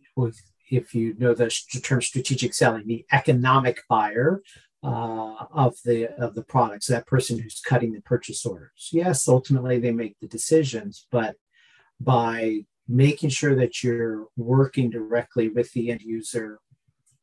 if 0.70 0.93
you 0.93 1.15
know 1.17 1.34
the 1.34 1.50
term 1.82 2.02
strategic 2.02 2.54
selling, 2.54 2.88
the 2.88 3.06
economic 3.12 3.80
buyer 3.89 4.41
uh, 4.84 5.46
of 5.52 5.76
the 5.86 6.10
of 6.22 6.36
the 6.36 6.43
products, 6.43 6.88
that 6.88 7.08
person 7.08 7.39
who's 7.39 7.62
cutting 7.62 7.93
the 7.93 8.02
purchase 8.02 8.46
orders. 8.46 8.89
Yes, 8.91 9.28
ultimately 9.28 9.80
they 9.80 9.91
make 9.91 10.17
the 10.20 10.28
decisions, 10.28 11.08
but 11.12 11.36
by 12.00 12.65
making 12.88 13.30
sure 13.30 13.56
that 13.56 13.84
you're 13.84 14.28
working 14.38 14.89
directly 14.89 15.50
with 15.50 15.72
the 15.74 15.91
end 15.91 16.02
user 16.02 16.60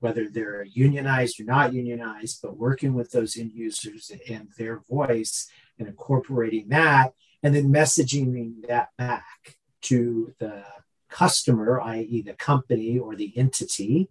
whether 0.04 0.28
they're 0.28 0.64
unionized 0.64 1.40
or 1.40 1.44
not 1.44 1.72
unionized, 1.72 2.40
but 2.42 2.58
working 2.58 2.92
with 2.92 3.10
those 3.10 3.38
end 3.38 3.50
users 3.54 4.12
and 4.28 4.48
their 4.58 4.80
voice 4.80 5.48
and 5.78 5.88
incorporating 5.88 6.68
that, 6.68 7.14
and 7.42 7.54
then 7.54 7.72
messaging 7.72 8.66
that 8.68 8.88
back 8.98 9.56
to 9.84 10.34
the 10.38 10.64
customer, 11.08 11.80
i.e., 11.80 12.22
the 12.22 12.34
company 12.34 12.98
or 12.98 13.14
the 13.14 13.32
entity 13.36 14.08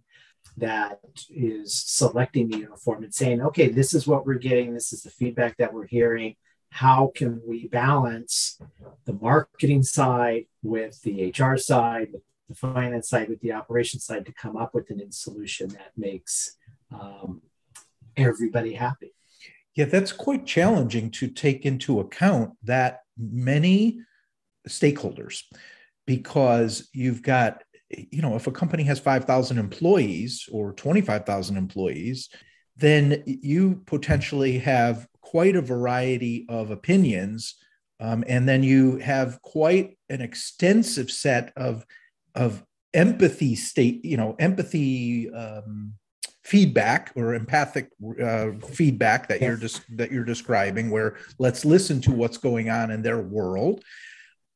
that 0.56 1.00
is 1.30 1.74
selecting 1.74 2.48
the 2.48 2.58
uniform 2.58 3.02
and 3.02 3.14
saying, 3.14 3.40
okay, 3.40 3.68
this 3.68 3.94
is 3.94 4.06
what 4.06 4.26
we're 4.26 4.34
getting, 4.34 4.72
this 4.72 4.92
is 4.92 5.02
the 5.02 5.10
feedback 5.10 5.56
that 5.56 5.72
we're 5.72 5.86
hearing. 5.86 6.36
How 6.70 7.12
can 7.14 7.40
we 7.46 7.68
balance 7.68 8.60
the 9.04 9.14
marketing 9.14 9.82
side 9.82 10.46
with 10.62 11.00
the 11.02 11.32
HR 11.36 11.56
side, 11.56 12.08
with 12.12 12.22
the 12.48 12.54
finance 12.54 13.08
side 13.08 13.28
with 13.28 13.40
the 13.40 13.52
operations 13.52 14.04
side 14.04 14.26
to 14.26 14.32
come 14.32 14.56
up 14.56 14.74
with 14.74 14.90
an 14.90 15.10
solution 15.12 15.68
that 15.68 15.92
makes 15.96 16.56
um, 16.92 17.42
everybody 18.16 18.74
happy. 18.74 19.14
Yeah, 19.74 19.86
that's 19.86 20.12
quite 20.12 20.46
challenging 20.46 21.10
to 21.12 21.28
take 21.28 21.66
into 21.66 22.00
account 22.00 22.52
that 22.62 23.00
many 23.18 24.00
stakeholders 24.68 25.42
because 26.06 26.88
you've 26.92 27.22
got, 27.22 27.62
you 27.90 28.22
know, 28.22 28.36
if 28.36 28.46
a 28.46 28.52
company 28.52 28.82
has 28.84 28.98
5,000 28.98 29.58
employees 29.58 30.48
or 30.52 30.72
25,000 30.72 31.56
employees, 31.56 32.28
then 32.76 33.22
you 33.26 33.82
potentially 33.86 34.58
have 34.58 35.06
quite 35.20 35.56
a 35.56 35.62
variety 35.62 36.46
of 36.48 36.70
opinions. 36.70 37.56
Um, 38.00 38.24
and 38.26 38.48
then 38.48 38.62
you 38.62 38.98
have 38.98 39.40
quite 39.42 39.96
an 40.08 40.20
extensive 40.20 41.10
set 41.10 41.52
of 41.56 41.86
of 42.34 42.64
empathy 42.92 43.54
state, 43.54 44.04
you 44.04 44.16
know, 44.16 44.34
empathy 44.38 45.30
um, 45.30 45.94
feedback 46.42 47.12
or 47.16 47.34
empathic 47.34 47.90
uh, 48.22 48.50
feedback 48.72 49.28
that 49.28 49.40
you're 49.40 49.56
just 49.56 49.82
that 49.96 50.12
you're 50.12 50.24
describing, 50.24 50.90
where 50.90 51.16
let's 51.38 51.64
listen 51.64 52.00
to 52.02 52.12
what's 52.12 52.36
going 52.36 52.68
on 52.70 52.90
in 52.90 53.02
their 53.02 53.20
world. 53.20 53.82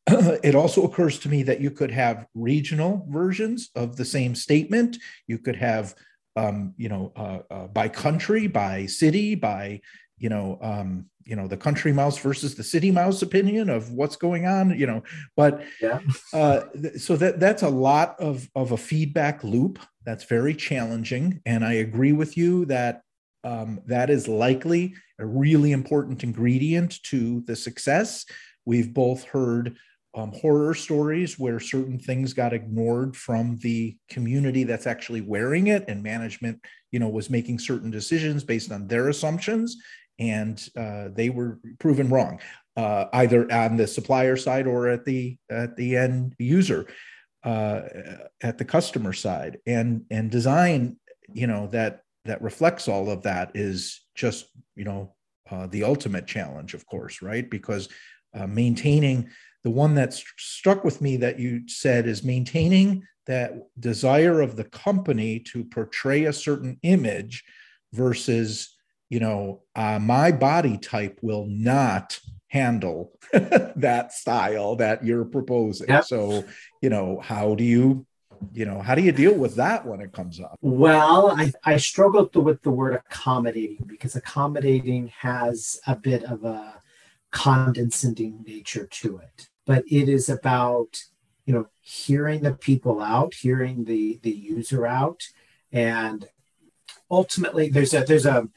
it 0.42 0.55
also 0.55 0.85
occurs 0.85 1.18
to 1.21 1.29
me 1.29 1.42
that 1.44 1.61
you 1.61 1.71
could 1.71 1.90
have 1.90 2.27
regional 2.35 3.07
versions 3.09 3.71
of 3.75 3.97
the 3.97 4.05
same 4.05 4.35
statement. 4.35 4.99
You 5.27 5.38
could 5.38 5.57
have 5.57 5.94
um, 6.38 6.75
you 6.77 6.88
know, 6.88 7.12
uh, 7.16 7.40
uh, 7.51 7.66
by 7.66 7.88
country, 7.88 8.47
by 8.47 8.87
city, 8.87 9.35
by 9.35 9.81
you 10.18 10.29
know, 10.29 10.59
um, 10.61 11.07
you 11.25 11.37
know, 11.37 11.47
the 11.47 11.57
country 11.57 11.92
mouse 11.92 12.18
versus 12.18 12.55
the 12.55 12.64
city 12.64 12.90
mouse 12.90 13.23
opinion 13.23 13.68
of 13.68 13.92
what's 13.92 14.16
going 14.16 14.47
on, 14.47 14.77
you 14.79 14.87
know. 14.87 15.03
But 15.37 15.62
yeah. 15.81 16.01
uh, 16.33 16.62
so 16.97 17.16
that 17.16 17.40
that's 17.40 17.62
a 17.62 17.68
lot 17.68 18.18
of 18.18 18.49
of 18.55 18.73
a 18.73 18.77
feedback 18.77 19.44
loop. 19.44 19.79
That's 20.05 20.25
very 20.25 20.55
challenging, 20.55 21.40
and 21.44 21.64
I 21.64 21.75
agree 21.75 22.12
with 22.12 22.37
you 22.37 22.64
that 22.66 23.03
um, 23.44 23.81
that 23.87 24.11
is 24.11 24.29
likely 24.29 24.94
a 25.18 25.27
really 25.27 25.73
important 25.73 26.23
ingredient 26.23 27.03
to 27.05 27.42
the 27.47 27.57
success. 27.57 28.25
We've 28.64 28.92
both 28.92 29.25
heard 29.25 29.77
um, 30.14 30.33
horror 30.33 30.75
stories 30.75 31.38
where 31.38 31.61
certain 31.61 31.99
things 31.99 32.33
got 32.33 32.53
ignored 32.53 33.16
from 33.16 33.59
the 33.59 33.97
community 34.09 34.64
that's 34.64 34.87
actually 34.87 35.21
wearing 35.21 35.68
it, 35.68 35.85
and 35.88 36.03
management, 36.03 36.61
you 36.90 36.99
know, 36.99 37.09
was 37.09 37.31
making 37.31 37.59
certain 37.59 37.90
decisions 37.90 38.42
based 38.42 38.73
on 38.73 38.87
their 38.87 39.09
assumptions, 39.09 39.77
and 40.18 40.68
uh, 40.77 41.09
they 41.12 41.29
were 41.29 41.61
proven 41.79 42.09
wrong, 42.09 42.40
uh, 42.77 43.07
either 43.12 43.51
on 43.53 43.77
the 43.77 43.87
supplier 43.87 44.37
side 44.37 44.66
or 44.66 44.88
at 44.88 45.05
the 45.05 45.37
at 45.51 45.77
the 45.77 45.97
end 45.97 46.35
user, 46.38 46.87
uh, 47.44 47.83
at 48.42 48.59
the 48.59 48.64
customer 48.64 49.12
side, 49.12 49.59
and 49.66 50.05
and 50.11 50.31
design, 50.31 50.97
you 51.33 51.47
know, 51.47 51.66
that 51.68 52.01
that 52.25 52.42
reflects 52.42 52.88
all 52.88 53.11
of 53.11 53.23
that 53.23 53.53
is 53.55 54.01
just 54.14 54.47
you 54.75 54.85
know 54.85 55.14
uh, 55.51 55.66
the 55.66 55.85
ultimate 55.85 56.27
challenge, 56.27 56.75
of 56.75 56.87
course, 56.87 57.23
right? 57.23 57.49
Because 57.49 57.88
uh, 58.35 58.47
maintaining 58.47 59.29
the 59.64 59.71
one 59.71 59.94
that 59.94 60.14
st- 60.14 60.27
struck 60.37 60.85
with 60.85 61.01
me 61.01 61.16
that 61.18 61.38
you 61.38 61.68
said 61.68 62.07
is 62.07 62.23
maintaining 62.25 63.03
that 63.27 63.55
desire 63.79 64.40
of 64.40 64.57
the 64.57 64.64
company 64.64 65.38
to 65.38 65.64
portray 65.64 66.25
a 66.25 66.33
certain 66.33 66.79
image 66.83 67.44
versus 67.92 68.77
you 69.09 69.21
know 69.21 69.62
uh, 69.75 69.99
my 69.99 70.33
body 70.33 70.79
type 70.79 71.18
will 71.23 71.47
not 71.49 72.18
handle 72.49 73.12
that 73.33 74.12
style 74.12 74.77
that 74.77 75.05
you're 75.05 75.25
proposing 75.25 75.88
yep. 75.88 76.05
so 76.05 76.44
you 76.81 76.88
know 76.88 77.21
how 77.23 77.55
do 77.55 77.64
you 77.64 78.07
you 78.53 78.64
know 78.64 78.81
how 78.81 78.94
do 78.94 79.03
you 79.03 79.12
deal 79.12 79.35
with 79.35 79.57
that 79.57 79.85
when 79.85 80.01
it 80.01 80.12
comes 80.12 80.40
up 80.40 80.57
well 80.61 81.31
i, 81.37 81.53
I 81.64 81.77
struggled 81.77 82.35
with 82.37 82.62
the 82.62 82.71
word 82.71 82.94
accommodating 82.94 83.85
because 83.87 84.16
accommodating 84.16 85.09
has 85.18 85.79
a 85.87 85.97
bit 85.97 86.25
of 86.25 86.44
a 86.44 86.81
condescending 87.30 88.44
nature 88.46 88.86
to 88.86 89.18
it 89.18 89.48
but 89.66 89.84
it 89.90 90.08
is 90.08 90.28
about 90.28 91.02
you 91.44 91.54
know 91.54 91.66
hearing 91.80 92.42
the 92.42 92.54
people 92.54 93.00
out 93.00 93.34
hearing 93.34 93.84
the 93.84 94.18
the 94.22 94.30
user 94.30 94.86
out 94.86 95.22
and 95.72 96.28
ultimately 97.10 97.68
there's 97.68 97.94
a 97.94 98.04
there's 98.04 98.26
a 98.26 98.48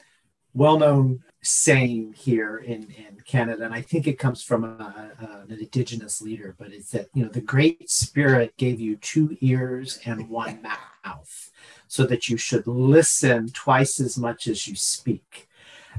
well-known 0.53 1.23
saying 1.41 2.13
here 2.17 2.57
in, 2.57 2.83
in 2.91 3.17
Canada, 3.25 3.65
and 3.65 3.73
I 3.73 3.81
think 3.81 4.05
it 4.05 4.19
comes 4.19 4.43
from 4.43 4.63
a, 4.63 5.11
a, 5.19 5.51
an 5.51 5.59
indigenous 5.59 6.21
leader, 6.21 6.55
but 6.57 6.71
it's 6.71 6.91
that 6.91 7.07
you 7.13 7.23
know 7.23 7.29
the 7.29 7.41
Great 7.41 7.89
Spirit 7.89 8.57
gave 8.57 8.79
you 8.79 8.95
two 8.97 9.37
ears 9.41 9.99
and 10.05 10.29
one 10.29 10.61
mouth, 10.61 11.51
so 11.87 12.05
that 12.05 12.29
you 12.29 12.37
should 12.37 12.67
listen 12.67 13.49
twice 13.49 13.99
as 13.99 14.17
much 14.17 14.47
as 14.47 14.67
you 14.67 14.75
speak. 14.75 15.49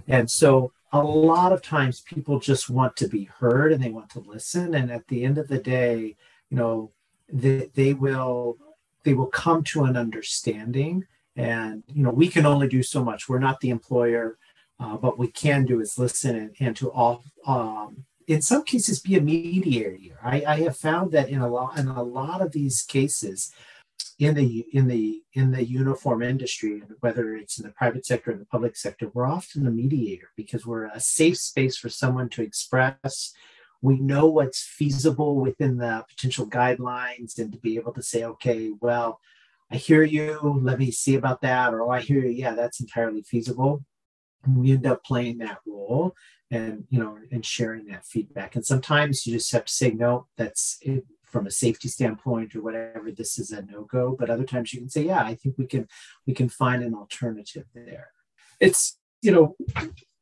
And 0.07 0.31
so 0.31 0.73
a 0.93 1.03
lot 1.03 1.53
of 1.53 1.63
times 1.63 2.01
people 2.01 2.39
just 2.39 2.69
want 2.69 2.97
to 2.97 3.09
be 3.09 3.25
heard 3.25 3.73
and 3.73 3.83
they 3.83 3.91
want 3.91 4.11
to 4.11 4.21
listen, 4.21 4.75
and 4.75 4.91
at 4.91 5.09
the 5.09 5.25
end 5.25 5.39
of 5.39 5.49
the 5.49 5.59
day, 5.59 6.17
you 6.51 6.57
know, 6.57 6.91
they, 7.33 7.71
they 7.75 7.95
will 7.95 8.59
they 9.05 9.15
will 9.15 9.27
come 9.27 9.65
to 9.65 9.85
an 9.85 9.97
understanding. 9.97 11.07
And 11.35 11.83
you 11.89 12.03
know 12.03 12.11
we 12.11 12.29
can 12.29 12.45
only 12.45 12.69
do 12.69 12.83
so 12.83 13.03
much. 13.03 13.29
We're 13.29 13.39
not 13.39 13.61
the 13.61 13.71
employer 13.71 14.37
uh, 14.83 14.97
what 14.97 15.19
we 15.19 15.29
can 15.29 15.65
do 15.65 15.81
is 15.81 15.99
listen 15.99 16.37
and, 16.37 16.57
and 16.59 16.77
to 16.77 16.91
all, 16.91 17.23
um, 17.47 18.05
in 18.27 18.43
some 18.43 18.65
cases, 18.65 19.01
be 19.01 19.17
a 19.17 19.21
mediator. 19.21 20.19
I, 20.23 20.45
I 20.47 20.61
have 20.61 20.77
found 20.77 21.13
that 21.13 21.29
in 21.29 21.41
a 21.41 21.49
lot 21.49 21.79
in 21.79 21.89
a 21.89 22.03
lot 22.03 22.41
of 22.41 22.53
these 22.53 22.83
cases, 22.83 23.53
in 24.19 24.35
the 24.35 24.67
in 24.73 24.89
the 24.89 25.23
in 25.35 25.53
the 25.53 25.65
uniform 25.65 26.23
industry, 26.23 26.83
whether 27.01 27.35
it's 27.35 27.59
in 27.59 27.67
the 27.67 27.73
private 27.73 28.07
sector 28.07 28.33
or 28.33 28.37
the 28.37 28.45
public 28.47 28.77
sector, 28.77 29.11
we're 29.13 29.27
often 29.27 29.67
a 29.67 29.71
mediator 29.71 30.31
because 30.37 30.67
we're 30.67 30.87
a 30.87 31.01
safe 31.01 31.39
space 31.39 31.77
for 31.77 31.89
someone 31.89 32.29
to 32.31 32.43
express. 32.43 33.33
We 33.81 33.99
know 33.99 34.27
what's 34.27 34.63
feasible 34.63 35.37
within 35.37 35.79
the 35.79 36.05
potential 36.09 36.47
guidelines, 36.47 37.39
and 37.39 37.53
to 37.53 37.59
be 37.59 37.77
able 37.77 37.93
to 37.95 38.03
say, 38.03 38.25
okay, 38.25 38.71
well, 38.81 39.21
I 39.71 39.77
hear 39.77 40.05
you. 40.05 40.61
Let 40.63 40.79
me 40.79 40.91
see 40.91 41.17
about 41.17 41.41
that. 41.43 41.75
Or 41.75 41.83
oh, 41.83 41.91
I 41.91 42.01
hear 42.01 42.21
you. 42.21 42.31
Yeah, 42.31 42.55
that's 42.55 42.81
entirely 42.81 43.23
feasible 43.23 43.85
we 44.47 44.73
end 44.73 44.87
up 44.87 45.05
playing 45.05 45.39
that 45.39 45.59
role 45.67 46.15
and 46.51 46.85
you 46.91 46.99
know 46.99 47.19
and 47.31 47.45
sharing 47.45 47.87
that 47.87 48.05
feedback 48.05 48.55
and 48.55 48.65
sometimes 48.65 49.27
you 49.27 49.35
just 49.35 49.53
have 49.53 49.65
to 49.65 49.73
say 49.73 49.91
no 49.91 50.27
that's 50.37 50.79
it 50.83 51.05
from 51.33 51.47
a 51.47 51.51
safety 51.51 51.89
standpoint 51.89 52.55
or 52.55 52.63
whatever 52.63 53.11
this 53.11 53.39
is 53.39 53.51
a 53.51 53.63
no-go. 53.63 54.17
But 54.19 54.31
other 54.31 54.45
times 54.45 54.73
you 54.73 54.81
can 54.81 54.91
say 54.91 55.05
yeah 55.05 55.25
i 55.25 55.35
think 55.35 55.57
we 55.59 55.67
can 55.67 55.89
we 56.27 56.35
can 56.35 56.49
find 56.49 56.83
an 56.83 56.95
alternative 56.95 57.65
there. 57.75 58.09
It's 58.61 58.99
you 59.23 59.33
know 59.33 59.57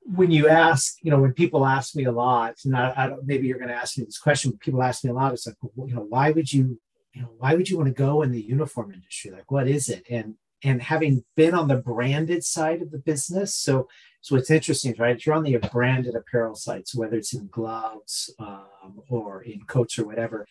when 0.03 0.31
you 0.31 0.49
ask 0.49 0.97
you 1.03 1.11
know 1.11 1.21
when 1.21 1.33
people 1.33 1.67
ask 1.67 1.95
me 1.95 2.05
a 2.05 2.13
lot 2.13 2.55
and 2.65 2.77
I, 2.77 2.93
I 2.97 3.07
don't 3.09 3.27
maybe 3.27 3.47
you're 3.47 3.59
going 3.59 3.69
to 3.69 3.75
ask 3.75 3.99
me 3.99 4.05
this 4.05 4.19
question 4.19 4.57
people 4.59 4.83
ask 4.83 5.05
me 5.05 5.11
a 5.11 5.15
lot 5.15 5.33
it's 5.33 5.47
like 5.47 5.57
you 5.63 5.95
know 5.95 6.07
why 6.09 6.31
would 6.31 6.53
you 6.53 6.81
you 7.15 7.23
know 7.23 7.31
why 7.39 7.55
would 7.55 7.69
you 7.69 7.77
want 7.77 7.89
to 7.89 7.95
go 7.95 8.23
in 8.23 8.31
the 8.31 8.41
uniform 8.41 8.93
industry? 8.93 9.31
Like 9.31 9.51
what 9.51 9.69
is 9.69 9.89
it? 9.89 10.05
And 10.11 10.37
and 10.63 10.83
having 10.83 11.25
been 11.37 11.55
on 11.55 11.69
the 11.69 11.77
branded 11.77 12.45
side 12.45 12.83
of 12.83 12.91
the 12.91 12.99
business 12.99 13.55
so 13.55 13.89
so 14.23 14.35
what's 14.35 14.51
interesting, 14.51 14.95
right? 14.99 15.25
You're 15.25 15.35
on 15.35 15.45
the 15.45 15.57
branded 15.73 16.15
apparel 16.15 16.55
sites, 16.55 16.95
whether 16.95 17.17
it's 17.17 17.33
in 17.33 17.49
gloves 17.49 18.31
um, 18.39 19.01
or 19.09 19.43
in 19.43 19.63
coats 19.63 19.99
or 19.99 20.05
whatever, 20.05 20.47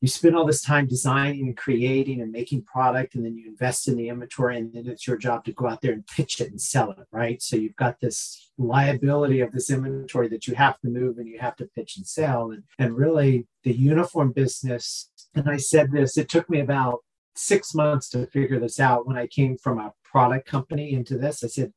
you 0.00 0.08
spend 0.08 0.36
all 0.36 0.46
this 0.46 0.62
time 0.62 0.86
designing 0.86 1.46
and 1.46 1.56
creating 1.56 2.20
and 2.20 2.30
making 2.30 2.62
product, 2.62 3.14
and 3.14 3.24
then 3.24 3.36
you 3.36 3.48
invest 3.48 3.88
in 3.88 3.96
the 3.96 4.08
inventory, 4.08 4.58
and 4.58 4.72
then 4.72 4.86
it's 4.86 5.06
your 5.06 5.16
job 5.16 5.44
to 5.44 5.52
go 5.52 5.66
out 5.66 5.80
there 5.80 5.92
and 5.92 6.06
pitch 6.06 6.40
it 6.40 6.50
and 6.50 6.60
sell 6.60 6.92
it, 6.92 7.06
right? 7.10 7.42
So 7.42 7.56
you've 7.56 7.76
got 7.76 8.00
this 8.00 8.50
liability 8.58 9.40
of 9.40 9.50
this 9.52 9.70
inventory 9.70 10.28
that 10.28 10.46
you 10.46 10.54
have 10.54 10.78
to 10.80 10.88
move 10.88 11.18
and 11.18 11.26
you 11.28 11.38
have 11.40 11.56
to 11.56 11.66
pitch 11.66 11.96
and 11.96 12.06
sell. 12.06 12.52
And, 12.52 12.62
and 12.78 12.96
really, 12.96 13.46
the 13.64 13.72
uniform 13.72 14.32
business, 14.32 15.10
and 15.34 15.48
I 15.48 15.56
said 15.56 15.90
this, 15.90 16.16
it 16.16 16.28
took 16.28 16.48
me 16.48 16.60
about 16.60 17.00
six 17.34 17.74
months 17.74 18.08
to 18.10 18.26
figure 18.26 18.60
this 18.60 18.80
out 18.80 19.06
when 19.06 19.16
I 19.16 19.26
came 19.26 19.56
from 19.56 19.78
a 19.78 19.92
product 20.04 20.46
company 20.48 20.92
into 20.92 21.18
this. 21.18 21.42
I 21.42 21.48
said, 21.48 21.72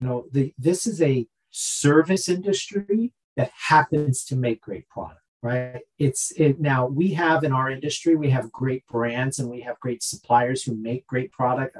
you 0.00 0.08
know, 0.08 0.26
the, 0.32 0.54
this 0.58 0.86
is 0.86 1.00
a 1.02 1.26
service 1.50 2.28
industry 2.28 3.12
that 3.36 3.50
happens 3.68 4.24
to 4.24 4.36
make 4.36 4.60
great 4.60 4.88
product, 4.88 5.19
right? 5.42 5.80
It's 5.98 6.32
it 6.36 6.60
now 6.60 6.86
we 6.86 7.12
have 7.14 7.44
in 7.44 7.52
our 7.52 7.70
industry, 7.70 8.16
we 8.16 8.30
have 8.30 8.52
great 8.52 8.86
brands 8.86 9.38
and 9.38 9.50
we 9.50 9.60
have 9.62 9.80
great 9.80 10.02
suppliers 10.02 10.62
who 10.62 10.74
make 10.74 11.06
great 11.06 11.32
product. 11.32 11.76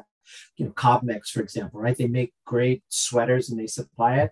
You 0.56 0.66
know, 0.66 0.72
Cobmex, 0.72 1.28
for 1.28 1.40
example, 1.40 1.80
right? 1.80 1.96
They 1.96 2.06
make 2.06 2.32
great 2.46 2.82
sweaters 2.88 3.50
and 3.50 3.58
they 3.58 3.66
supply 3.66 4.16
it. 4.18 4.30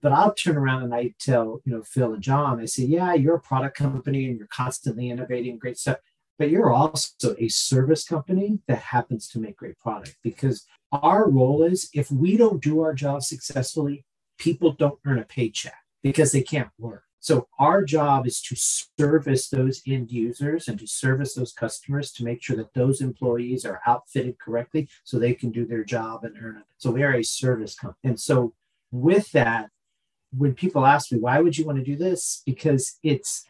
But 0.00 0.12
I'll 0.12 0.34
turn 0.34 0.56
around 0.56 0.84
and 0.84 0.94
I 0.94 1.14
tell, 1.18 1.60
you 1.64 1.72
know, 1.72 1.82
Phil 1.82 2.14
and 2.14 2.22
John, 2.22 2.60
I 2.60 2.66
say, 2.66 2.84
yeah, 2.84 3.14
you're 3.14 3.36
a 3.36 3.40
product 3.40 3.76
company 3.76 4.26
and 4.26 4.38
you're 4.38 4.48
constantly 4.48 5.10
innovating 5.10 5.58
great 5.58 5.78
stuff 5.78 5.98
but 6.38 6.50
you're 6.50 6.72
also 6.72 7.34
a 7.38 7.48
service 7.48 8.04
company 8.04 8.60
that 8.68 8.78
happens 8.78 9.28
to 9.28 9.40
make 9.40 9.56
great 9.56 9.78
product 9.78 10.16
because 10.22 10.64
our 10.92 11.28
role 11.28 11.64
is 11.64 11.90
if 11.92 12.10
we 12.10 12.36
don't 12.36 12.62
do 12.62 12.80
our 12.80 12.94
job 12.94 13.22
successfully, 13.22 14.04
people 14.38 14.72
don't 14.72 15.00
earn 15.04 15.18
a 15.18 15.24
paycheck 15.24 15.74
because 16.02 16.30
they 16.32 16.42
can't 16.42 16.70
work. 16.78 17.02
So 17.28 17.46
our 17.58 17.84
job 17.84 18.26
is 18.26 18.40
to 18.40 18.56
service 18.56 19.50
those 19.50 19.82
end 19.86 20.10
users 20.10 20.66
and 20.66 20.78
to 20.78 20.86
service 20.86 21.34
those 21.34 21.52
customers 21.52 22.10
to 22.12 22.24
make 22.24 22.42
sure 22.42 22.56
that 22.56 22.72
those 22.72 23.02
employees 23.02 23.66
are 23.66 23.82
outfitted 23.86 24.38
correctly 24.38 24.88
so 25.04 25.18
they 25.18 25.34
can 25.34 25.50
do 25.50 25.66
their 25.66 25.84
job 25.84 26.24
and 26.24 26.34
earn 26.42 26.56
it. 26.56 26.64
So 26.78 26.90
we 26.90 27.02
are 27.02 27.12
a 27.12 27.22
service 27.22 27.74
company. 27.74 27.98
And 28.02 28.18
so 28.18 28.54
with 28.90 29.30
that, 29.32 29.68
when 30.32 30.54
people 30.54 30.86
ask 30.86 31.12
me, 31.12 31.18
why 31.18 31.40
would 31.40 31.58
you 31.58 31.66
want 31.66 31.76
to 31.76 31.84
do 31.84 31.96
this? 31.96 32.42
Because 32.46 32.98
it's 33.02 33.44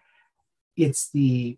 it's 0.77 1.11
the 1.13 1.57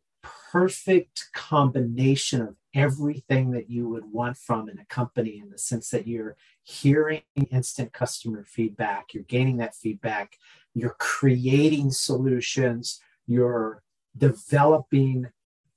perfect 0.52 1.30
combination 1.32 2.42
of 2.42 2.56
everything 2.74 3.50
that 3.52 3.70
you 3.70 3.88
would 3.88 4.12
want 4.12 4.36
from 4.36 4.68
in 4.68 4.78
a 4.78 4.84
company 4.84 5.40
in 5.42 5.48
the 5.48 5.58
sense 5.58 5.88
that 5.88 6.06
you're 6.06 6.36
hearing 6.62 7.22
instant 7.50 7.92
customer 7.92 8.44
feedback, 8.44 9.14
you're 9.14 9.24
gaining 9.24 9.56
that 9.56 9.74
feedback, 9.74 10.36
you're 10.74 10.96
creating 10.98 11.90
solutions, 11.90 13.00
you're 13.26 13.82
developing 14.16 15.28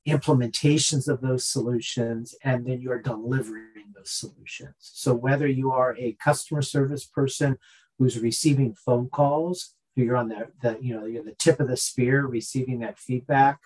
implementations 0.07 1.07
of 1.07 1.21
those 1.21 1.45
solutions, 1.45 2.35
and 2.43 2.65
then 2.65 2.81
you're 2.81 3.01
delivering 3.01 3.93
those 3.95 4.11
solutions. 4.11 4.75
So 4.79 5.13
whether 5.13 5.47
you 5.47 5.71
are 5.71 5.95
a 5.97 6.17
customer 6.23 6.61
service 6.61 7.05
person 7.05 7.57
who's 7.97 8.19
receiving 8.19 8.75
phone 8.75 9.09
calls, 9.09 9.73
you're 9.95 10.17
on 10.17 10.29
the, 10.29 10.47
the 10.61 10.77
you 10.81 10.95
know 10.95 11.05
you're 11.05 11.23
the 11.23 11.35
tip 11.35 11.59
of 11.59 11.67
the 11.67 11.77
spear 11.77 12.25
receiving 12.25 12.79
that 12.79 12.97
feedback 12.97 13.59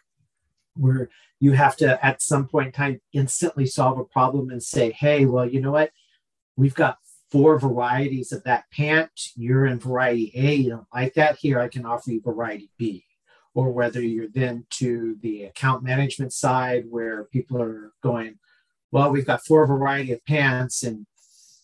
where 0.75 1.09
you 1.39 1.53
have 1.53 1.75
to 1.77 2.05
at 2.05 2.21
some 2.21 2.47
point 2.47 2.67
in 2.67 2.71
time 2.73 3.01
instantly 3.13 3.65
solve 3.65 3.97
a 3.97 4.03
problem 4.03 4.49
and 4.49 4.61
say 4.61 4.91
hey 4.91 5.25
well 5.25 5.47
you 5.47 5.61
know 5.61 5.71
what 5.71 5.91
we've 6.55 6.75
got 6.75 6.97
four 7.31 7.59
varieties 7.59 8.31
of 8.31 8.43
that 8.43 8.65
pant. 8.71 9.09
You're 9.35 9.65
in 9.65 9.79
variety 9.79 10.31
A, 10.35 10.55
you 10.55 10.69
don't 10.71 10.87
like 10.93 11.13
that. 11.15 11.37
Here, 11.39 11.59
I 11.59 11.67
can 11.67 11.85
offer 11.85 12.11
you 12.11 12.21
variety 12.21 12.69
B. 12.77 13.03
Or 13.53 13.71
whether 13.71 14.01
you're 14.01 14.29
then 14.29 14.65
to 14.71 15.17
the 15.21 15.45
account 15.45 15.83
management 15.83 16.31
side 16.31 16.85
where 16.89 17.23
people 17.25 17.61
are 17.61 17.91
going, 18.03 18.37
well, 18.91 19.09
we've 19.09 19.25
got 19.25 19.45
four 19.45 19.65
variety 19.65 20.11
of 20.11 20.23
pants 20.25 20.83
and 20.83 21.07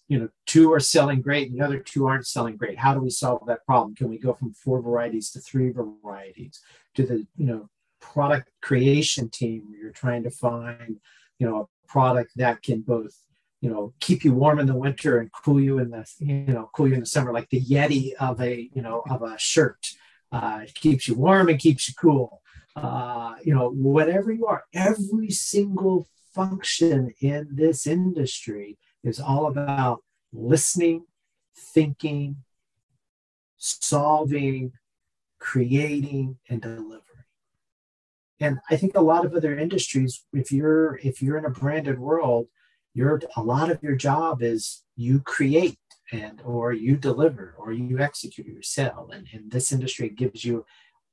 you 0.07 0.20
know 0.20 0.30
two 0.45 0.72
are 0.74 0.80
selling 0.80 1.22
great 1.22 1.49
and 1.49 1.59
the 1.59 1.64
other 1.64 1.80
two 1.80 2.05
aren't 2.05 2.28
selling 2.28 2.57
great 2.57 2.78
how 2.78 2.93
do 2.93 2.99
we 2.99 3.09
solve 3.09 3.41
that 3.47 3.66
problem 3.66 3.95
can 3.95 4.09
we 4.09 4.18
go 4.18 4.34
from 4.34 4.53
four 4.53 4.82
varieties 4.82 5.32
to 5.32 5.39
three 5.39 5.72
varieties 5.72 6.61
to 6.93 7.05
the 7.05 7.26
you 7.38 7.45
know 7.45 7.70
product 8.01 8.51
creation 8.61 9.30
team 9.30 9.64
where 9.66 9.80
you're 9.80 9.91
trying 9.91 10.22
to 10.22 10.30
find 10.30 10.99
you 11.39 11.47
know 11.47 11.61
a 11.61 11.88
product 11.88 12.32
that 12.36 12.61
can 12.61 12.82
both 12.82 13.16
you 13.64 13.70
know 13.70 13.93
keep 14.01 14.26
you 14.26 14.34
warm 14.34 14.59
in 14.59 14.68
the 14.68 14.76
winter 14.76 15.20
and 15.20 15.32
cool 15.32 15.59
you 15.59 15.80
in 15.80 15.89
the 15.89 16.05
you 16.20 16.53
know 16.53 16.70
cool 16.76 16.86
you 16.86 16.95
in 16.95 16.99
the 16.99 17.05
summer 17.05 17.32
like 17.32 17.49
the 17.49 17.61
yeti 17.61 18.11
of 18.20 18.41
a 18.41 18.70
you 18.74 18.82
know 18.82 19.03
of 19.09 19.24
a 19.24 19.39
shirt. 19.39 19.88
Uh, 20.34 20.61
it 20.64 20.74
keeps 20.74 21.07
you 21.07 21.16
warm 21.16 21.47
and 21.47 21.59
keeps 21.59 21.88
you 21.88 21.93
cool. 21.97 22.41
Uh, 22.76 23.36
you 23.41 23.55
know 23.55 23.70
whatever 23.70 24.34
you 24.34 24.45
are 24.47 24.66
every 24.74 25.30
single 25.30 26.09
function 26.36 27.14
in 27.22 27.47
this 27.51 27.88
industry 27.88 28.78
is 29.01 29.20
all 29.20 29.47
about 29.47 30.03
listening 30.34 31.05
thinking 31.55 32.36
solving 33.57 34.74
creating 35.39 36.38
and 36.49 36.61
delivering. 36.61 36.99
And 38.41 38.59
i 38.70 38.76
think 38.76 38.97
a 38.97 39.07
lot 39.11 39.26
of 39.26 39.34
other 39.34 39.57
industries 39.57 40.26
if 40.34 40.51
you're 40.51 40.99
if 41.01 41.22
you're 41.22 41.38
in 41.38 41.45
a 41.45 41.59
branded 41.61 41.97
world 41.97 42.47
your 42.94 43.22
a 43.36 43.41
lot 43.41 43.70
of 43.70 43.82
your 43.82 43.96
job 43.96 44.41
is 44.41 44.84
you 44.96 45.20
create 45.20 45.80
and 46.12 46.41
or 46.46 46.74
you 46.74 46.96
deliver 46.96 47.56
or 47.58 47.72
you 47.72 48.00
execute 48.00 48.48
or 48.48 48.62
sell 48.62 49.10
and 49.12 49.28
in 49.32 49.50
this 49.50 49.72
industry 49.72 50.10
gives 50.10 50.46
you 50.46 50.66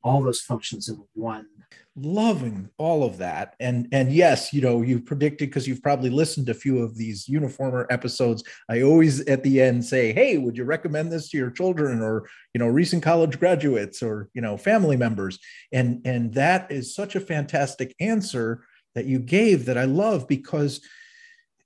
all 0.02 0.22
those 0.22 0.40
functions 0.40 0.88
in 0.88 1.02
one. 1.14 1.46
Loving 1.94 2.70
all 2.78 3.04
of 3.04 3.18
that. 3.18 3.54
And 3.60 3.88
and 3.92 4.12
yes 4.12 4.52
you 4.52 4.60
know 4.60 4.82
you've 4.82 5.04
predicted 5.04 5.50
because 5.50 5.68
you've 5.68 5.82
probably 5.82 6.10
listened 6.10 6.46
to 6.46 6.52
a 6.52 6.54
few 6.54 6.78
of 6.78 6.96
these 6.96 7.26
uniformer 7.26 7.86
episodes. 7.90 8.42
I 8.68 8.82
always 8.82 9.20
at 9.22 9.42
the 9.42 9.60
end 9.60 9.84
say 9.84 10.12
hey 10.12 10.38
would 10.38 10.56
you 10.56 10.64
recommend 10.64 11.12
this 11.12 11.30
to 11.30 11.36
your 11.36 11.50
children 11.50 12.00
or 12.00 12.28
you 12.54 12.58
know 12.58 12.68
recent 12.68 13.02
college 13.02 13.38
graduates 13.38 14.02
or 14.02 14.30
you 14.34 14.40
know 14.40 14.56
family 14.56 14.96
members? 14.96 15.38
And 15.72 16.00
and 16.04 16.32
that 16.34 16.70
is 16.70 16.94
such 16.94 17.16
a 17.16 17.20
fantastic 17.20 17.94
answer 18.00 18.64
that 18.94 19.06
you 19.06 19.18
gave 19.18 19.66
that 19.66 19.78
i 19.78 19.84
love 19.84 20.26
because 20.26 20.80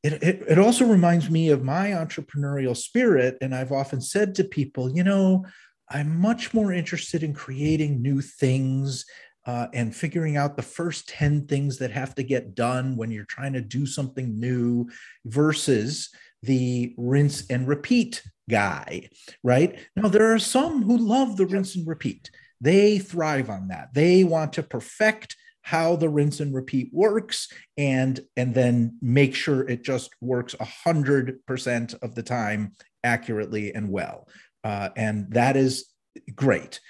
it, 0.04 0.22
it, 0.22 0.42
it 0.50 0.58
also 0.58 0.84
reminds 0.84 1.28
me 1.28 1.48
of 1.48 1.64
my 1.64 1.88
entrepreneurial 1.90 2.76
spirit 2.76 3.36
and 3.40 3.54
i've 3.54 3.72
often 3.72 4.00
said 4.00 4.34
to 4.34 4.44
people 4.44 4.94
you 4.94 5.02
know 5.02 5.44
I'm 5.88 6.18
much 6.18 6.54
more 6.54 6.72
interested 6.72 7.22
in 7.22 7.34
creating 7.34 8.00
new 8.00 8.20
things 8.20 9.04
uh, 9.46 9.66
and 9.74 9.94
figuring 9.94 10.36
out 10.36 10.56
the 10.56 10.62
first 10.62 11.08
10 11.10 11.46
things 11.46 11.78
that 11.78 11.90
have 11.90 12.14
to 12.14 12.22
get 12.22 12.54
done 12.54 12.96
when 12.96 13.10
you're 13.10 13.24
trying 13.24 13.52
to 13.52 13.60
do 13.60 13.84
something 13.84 14.38
new 14.40 14.88
versus 15.26 16.10
the 16.42 16.94
rinse 16.96 17.46
and 17.50 17.68
repeat 17.68 18.22
guy, 18.48 19.08
right? 19.42 19.78
Now, 19.96 20.08
there 20.08 20.32
are 20.32 20.38
some 20.38 20.82
who 20.82 20.96
love 20.96 21.36
the 21.36 21.46
rinse 21.46 21.76
and 21.76 21.86
repeat. 21.86 22.30
They 22.60 22.98
thrive 22.98 23.50
on 23.50 23.68
that. 23.68 23.92
They 23.92 24.24
want 24.24 24.54
to 24.54 24.62
perfect 24.62 25.36
how 25.64 25.96
the 25.96 26.08
rinse 26.08 26.40
and 26.40 26.54
repeat 26.54 26.88
works 26.92 27.52
and 27.76 28.20
and 28.36 28.54
then 28.54 28.96
make 29.02 29.34
sure 29.34 29.68
it 29.68 29.82
just 29.82 30.10
works 30.20 30.54
100% 30.54 32.02
of 32.02 32.14
the 32.14 32.22
time 32.22 32.72
accurately 33.02 33.74
and 33.74 33.90
well 33.90 34.28
uh, 34.64 34.88
and 34.96 35.30
that 35.30 35.56
is 35.56 35.90
great. 36.34 36.80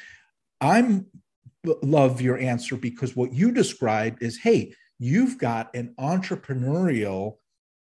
I'm 0.60 1.06
love 1.82 2.20
your 2.20 2.38
answer 2.38 2.76
because 2.76 3.16
what 3.16 3.32
you 3.32 3.50
described 3.50 4.22
is, 4.22 4.38
hey, 4.38 4.74
you've 4.98 5.38
got 5.38 5.74
an 5.74 5.94
entrepreneurial 5.98 7.36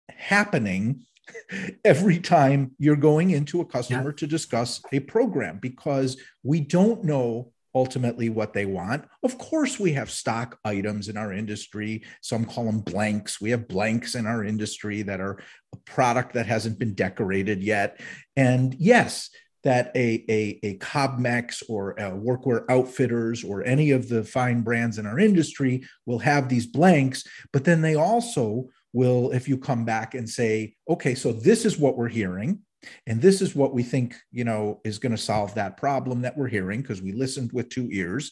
happening 0.10 1.06
every 1.86 2.20
time 2.20 2.72
you're 2.78 2.98
going 2.98 3.32
into 3.32 3.62
a 3.62 3.66
customer 3.66 4.10
yeah. 4.10 4.16
to 4.18 4.28
discuss 4.28 4.82
a 4.92 5.00
program 5.00 5.58
because 5.60 6.18
we 6.44 6.60
don't 6.60 7.04
know 7.04 7.52
ultimately 7.74 8.30
what 8.30 8.54
they 8.54 8.66
want. 8.66 9.06
Of 9.24 9.38
course, 9.38 9.80
we 9.80 9.94
have 9.94 10.12
stock 10.12 10.60
items 10.66 11.10
in 11.10 11.18
our 11.18 11.32
industry. 11.32 12.04
Some 12.22 12.46
call 12.46 12.66
them 12.66 12.80
blanks. 12.80 13.40
We 13.40 13.52
have 13.52 13.68
blanks 13.68 14.16
in 14.16 14.26
our 14.26 14.44
industry 14.44 15.02
that 15.04 15.20
are 15.20 15.40
a 15.74 15.78
product 15.86 16.34
that 16.34 16.48
hasn't 16.48 16.80
been 16.80 16.94
decorated 16.94 17.64
yet. 17.64 18.00
And 18.36 18.76
yes, 18.76 19.30
that 19.64 19.92
a, 19.96 20.26
a, 20.28 20.60
a 20.64 20.78
Cobmex 20.78 21.64
or 21.70 21.92
a 21.92 22.12
Workwear 22.12 22.66
Outfitters 22.70 23.44
or 23.44 23.64
any 23.64 23.92
of 23.92 24.10
the 24.10 24.24
fine 24.24 24.62
brands 24.62 24.98
in 24.98 25.06
our 25.06 25.20
industry 25.20 25.84
will 26.06 26.20
have 26.20 26.50
these 26.50 26.66
blanks, 26.66 27.24
but 27.54 27.64
then 27.64 27.82
they 27.82 27.96
also 27.96 28.70
will, 28.94 29.32
if 29.32 29.48
you 29.48 29.58
come 29.58 29.86
back 29.86 30.16
and 30.16 30.28
say, 30.30 30.76
okay, 30.90 31.16
so 31.16 31.32
this 31.32 31.66
is 31.66 31.78
what 31.78 31.98
we're 31.98 32.08
hearing, 32.08 32.60
and 33.06 33.22
this 33.22 33.42
is 33.42 33.56
what 33.56 33.74
we 33.74 33.84
think, 33.84 34.16
you 34.32 34.44
know, 34.44 34.82
is 34.84 35.00
going 35.00 35.12
to 35.12 35.18
solve 35.18 35.56
that 35.56 35.78
problem 35.78 36.22
that 36.22 36.38
we're 36.38 36.48
hearing 36.48 36.82
because 36.82 37.02
we 37.02 37.12
listened 37.12 37.52
with 37.54 37.70
two 37.70 37.90
ears. 37.92 38.32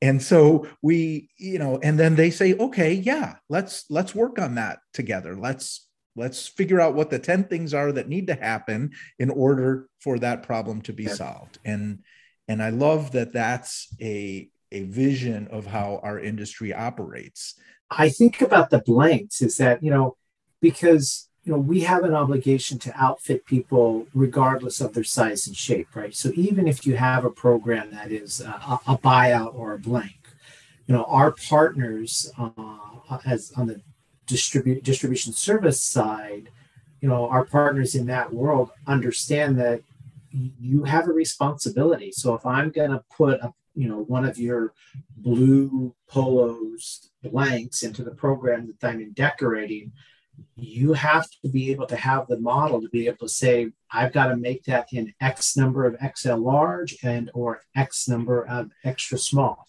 And 0.00 0.20
so 0.20 0.66
we, 0.82 1.28
you 1.38 1.58
know, 1.58 1.78
and 1.82 1.98
then 1.98 2.16
they 2.16 2.30
say, 2.30 2.54
okay, 2.54 2.94
yeah, 2.94 3.36
let's 3.48 3.84
let's 3.88 4.14
work 4.14 4.38
on 4.38 4.56
that 4.56 4.80
together. 4.92 5.36
Let's 5.36 5.86
let's 6.16 6.46
figure 6.46 6.80
out 6.80 6.94
what 6.94 7.10
the 7.10 7.18
10 7.18 7.44
things 7.44 7.72
are 7.74 7.92
that 7.92 8.08
need 8.08 8.26
to 8.26 8.34
happen 8.34 8.92
in 9.18 9.30
order 9.30 9.88
for 10.00 10.18
that 10.18 10.42
problem 10.42 10.82
to 10.82 10.92
be 10.92 11.06
solved 11.06 11.58
and 11.64 12.00
and 12.48 12.62
i 12.62 12.70
love 12.70 13.12
that 13.12 13.32
that's 13.32 13.94
a 14.00 14.48
a 14.70 14.84
vision 14.84 15.48
of 15.48 15.66
how 15.66 16.00
our 16.02 16.18
industry 16.18 16.72
operates 16.74 17.54
i 17.90 18.08
think 18.08 18.40
about 18.40 18.70
the 18.70 18.80
blanks 18.80 19.40
is 19.42 19.56
that 19.56 19.82
you 19.82 19.90
know 19.90 20.16
because 20.60 21.28
you 21.44 21.52
know 21.52 21.58
we 21.58 21.80
have 21.80 22.04
an 22.04 22.14
obligation 22.14 22.78
to 22.78 22.92
outfit 22.96 23.44
people 23.46 24.06
regardless 24.14 24.80
of 24.80 24.94
their 24.94 25.04
size 25.04 25.46
and 25.46 25.56
shape 25.56 25.94
right 25.94 26.14
so 26.14 26.30
even 26.34 26.68
if 26.68 26.86
you 26.86 26.96
have 26.96 27.24
a 27.24 27.30
program 27.30 27.90
that 27.90 28.12
is 28.12 28.40
a, 28.40 28.80
a 28.86 28.98
buyout 28.98 29.54
or 29.54 29.74
a 29.74 29.78
blank 29.78 30.18
you 30.86 30.94
know 30.94 31.04
our 31.04 31.32
partners 31.32 32.30
uh, 32.38 33.18
as 33.24 33.52
on 33.56 33.66
the 33.66 33.80
distribute 34.26 34.82
distribution 34.82 35.32
service 35.32 35.82
side, 35.82 36.48
you 37.00 37.08
know, 37.08 37.28
our 37.28 37.44
partners 37.44 37.94
in 37.94 38.06
that 38.06 38.32
world 38.32 38.70
understand 38.86 39.58
that 39.58 39.82
you 40.30 40.84
have 40.84 41.08
a 41.08 41.12
responsibility. 41.12 42.10
So 42.12 42.34
if 42.34 42.46
I'm 42.46 42.70
going 42.70 42.90
to 42.90 43.04
put 43.14 43.40
a, 43.40 43.52
you 43.74 43.88
know, 43.88 43.98
one 44.04 44.24
of 44.24 44.38
your 44.38 44.72
blue 45.16 45.94
polos 46.08 47.10
blanks 47.22 47.82
into 47.82 48.02
the 48.02 48.10
program 48.10 48.66
that 48.68 48.88
I'm 48.88 49.00
in 49.00 49.12
decorating, 49.12 49.92
you 50.56 50.92
have 50.92 51.28
to 51.42 51.48
be 51.48 51.70
able 51.70 51.86
to 51.86 51.96
have 51.96 52.26
the 52.26 52.38
model 52.38 52.80
to 52.80 52.88
be 52.88 53.06
able 53.06 53.18
to 53.18 53.28
say, 53.28 53.70
I've 53.90 54.12
got 54.12 54.28
to 54.28 54.36
make 54.36 54.64
that 54.64 54.88
in 54.92 55.12
X 55.20 55.56
number 55.56 55.86
of 55.86 55.96
XL 56.16 56.36
large 56.36 56.96
and 57.02 57.30
or 57.34 57.62
X 57.76 58.08
number 58.08 58.46
of 58.46 58.70
extra 58.84 59.18
small. 59.18 59.66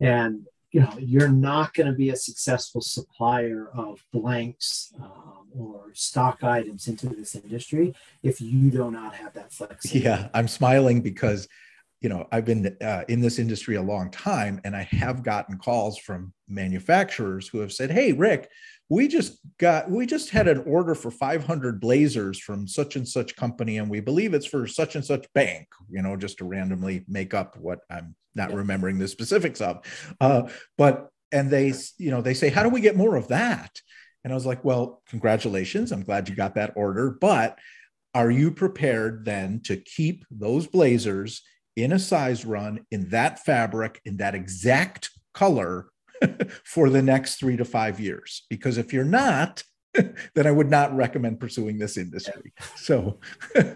And 0.00 0.46
you 0.74 0.80
know 0.80 0.92
you're 0.98 1.28
not 1.28 1.72
going 1.72 1.86
to 1.86 1.92
be 1.92 2.10
a 2.10 2.16
successful 2.16 2.80
supplier 2.80 3.68
of 3.72 4.04
blanks 4.12 4.92
um, 5.00 5.46
or 5.56 5.92
stock 5.94 6.42
items 6.42 6.88
into 6.88 7.06
this 7.06 7.36
industry 7.36 7.94
if 8.24 8.40
you 8.40 8.72
do 8.72 8.90
not 8.90 9.14
have 9.14 9.32
that 9.34 9.52
flexibility. 9.52 10.00
Yeah, 10.00 10.28
I'm 10.34 10.48
smiling 10.48 11.00
because 11.00 11.46
you 12.04 12.10
know 12.10 12.28
I've 12.30 12.44
been 12.44 12.76
uh, 12.82 13.04
in 13.08 13.22
this 13.22 13.38
industry 13.38 13.76
a 13.76 13.82
long 13.82 14.10
time, 14.10 14.60
and 14.62 14.76
I 14.76 14.82
have 14.82 15.22
gotten 15.22 15.56
calls 15.56 15.96
from 15.96 16.34
manufacturers 16.46 17.48
who 17.48 17.60
have 17.60 17.72
said, 17.72 17.90
"Hey, 17.90 18.12
Rick." 18.12 18.50
We 18.90 19.08
just 19.08 19.38
got, 19.56 19.90
we 19.90 20.04
just 20.04 20.28
had 20.28 20.46
an 20.46 20.62
order 20.66 20.94
for 20.94 21.10
500 21.10 21.80
blazers 21.80 22.38
from 22.38 22.68
such 22.68 22.96
and 22.96 23.08
such 23.08 23.34
company, 23.34 23.78
and 23.78 23.88
we 23.88 24.00
believe 24.00 24.34
it's 24.34 24.44
for 24.44 24.66
such 24.66 24.94
and 24.94 25.02
such 25.02 25.24
bank, 25.32 25.68
you 25.88 26.02
know, 26.02 26.16
just 26.16 26.36
to 26.38 26.44
randomly 26.44 27.02
make 27.08 27.32
up 27.32 27.56
what 27.56 27.78
I'm 27.90 28.14
not 28.34 28.52
remembering 28.52 28.98
the 28.98 29.08
specifics 29.08 29.62
of. 29.62 29.86
Uh, 30.20 30.50
but 30.76 31.08
and 31.32 31.50
they, 31.50 31.72
you 31.96 32.10
know, 32.10 32.20
they 32.20 32.34
say, 32.34 32.50
how 32.50 32.62
do 32.62 32.68
we 32.68 32.82
get 32.82 32.94
more 32.94 33.16
of 33.16 33.28
that? 33.28 33.80
And 34.22 34.34
I 34.34 34.36
was 34.36 34.44
like, 34.44 34.62
well, 34.62 35.02
congratulations. 35.08 35.90
I'm 35.90 36.04
glad 36.04 36.28
you 36.28 36.36
got 36.36 36.56
that 36.56 36.74
order. 36.76 37.16
But 37.18 37.58
are 38.12 38.30
you 38.30 38.50
prepared 38.50 39.24
then 39.24 39.62
to 39.64 39.78
keep 39.78 40.26
those 40.30 40.66
blazers 40.66 41.42
in 41.76 41.92
a 41.92 41.98
size 41.98 42.44
run 42.44 42.86
in 42.90 43.08
that 43.10 43.44
fabric, 43.44 44.00
in 44.04 44.16
that 44.18 44.34
exact 44.34 45.10
color 45.32 45.88
for 46.64 46.90
the 46.90 47.02
next 47.02 47.36
three 47.36 47.56
to 47.56 47.64
five 47.64 48.00
years? 48.00 48.46
Because 48.48 48.78
if 48.78 48.92
you're 48.92 49.04
not, 49.04 49.62
then 49.94 50.46
I 50.46 50.50
would 50.50 50.70
not 50.70 50.94
recommend 50.94 51.40
pursuing 51.40 51.78
this 51.78 51.96
industry. 51.96 52.52
So, 52.76 53.20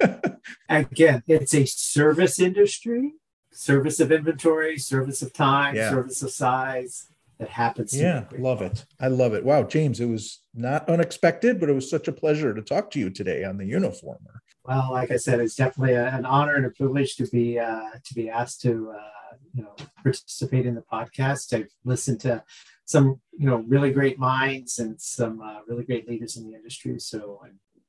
again, 0.69 1.23
it's 1.27 1.55
a 1.55 1.65
service 1.65 2.41
industry 2.41 3.13
service 3.59 3.99
of 3.99 4.13
inventory, 4.13 4.79
service 4.79 5.21
of 5.21 5.33
time, 5.33 5.75
yeah. 5.75 5.91
service 5.91 6.23
of 6.23 6.31
size. 6.31 7.09
that 7.39 7.49
happens. 7.49 7.99
yeah, 7.99 8.25
love 8.39 8.63
it. 8.63 8.85
I 9.01 9.09
love 9.09 9.35
it. 9.35 9.45
Wow, 9.45 9.65
James, 9.65 10.01
it 10.01 10.07
was 10.07 10.41
not 10.55 10.89
unexpected, 10.89 11.59
but 11.59 11.69
it 11.69 11.73
was 11.73 11.91
such 11.91 12.07
a 12.09 12.13
pleasure 12.13 12.55
to 12.55 12.63
talk 12.63 12.91
to 12.93 13.01
you 13.01 13.11
today 13.11 13.45
on 13.45 13.59
the 13.59 13.65
uniformer. 13.65 14.43
Well, 14.69 14.91
like 14.93 15.11
I 15.11 15.17
said, 15.17 15.41
it's 15.41 15.57
definitely 15.57 15.95
a, 15.95 16.15
an 16.15 16.27
honor 16.27 16.57
and 16.57 16.67
a 16.67 16.71
privilege 16.71 17.17
to 17.17 17.27
be 17.29 17.59
uh, 17.59 17.89
to 18.05 18.15
be 18.15 18.29
asked 18.29 18.61
to 18.63 18.93
uh, 18.95 19.35
you 19.55 19.63
know 19.63 19.75
participate 20.03 20.67
in 20.67 20.75
the 20.75 20.83
podcast. 20.93 21.55
I've 21.55 21.71
listened 21.87 22.21
to 22.21 22.45
some 22.85 23.19
you 23.33 23.47
know 23.47 23.65
really 23.67 23.91
great 23.93 24.19
minds 24.19 24.79
and 24.79 25.01
some 25.01 25.41
uh, 25.41 25.61
really 25.67 25.85
great 25.85 26.07
leaders 26.07 26.37
in 26.37 26.47
the 26.47 26.55
industry. 26.55 26.99
So, 26.99 27.41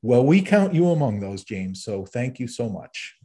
well, 0.02 0.26
we 0.26 0.42
count 0.42 0.74
you 0.74 0.90
among 0.92 1.20
those, 1.20 1.44
James. 1.44 1.84
So, 1.84 2.06
thank 2.06 2.40
you 2.40 2.48
so 2.48 2.70
much. 2.70 3.18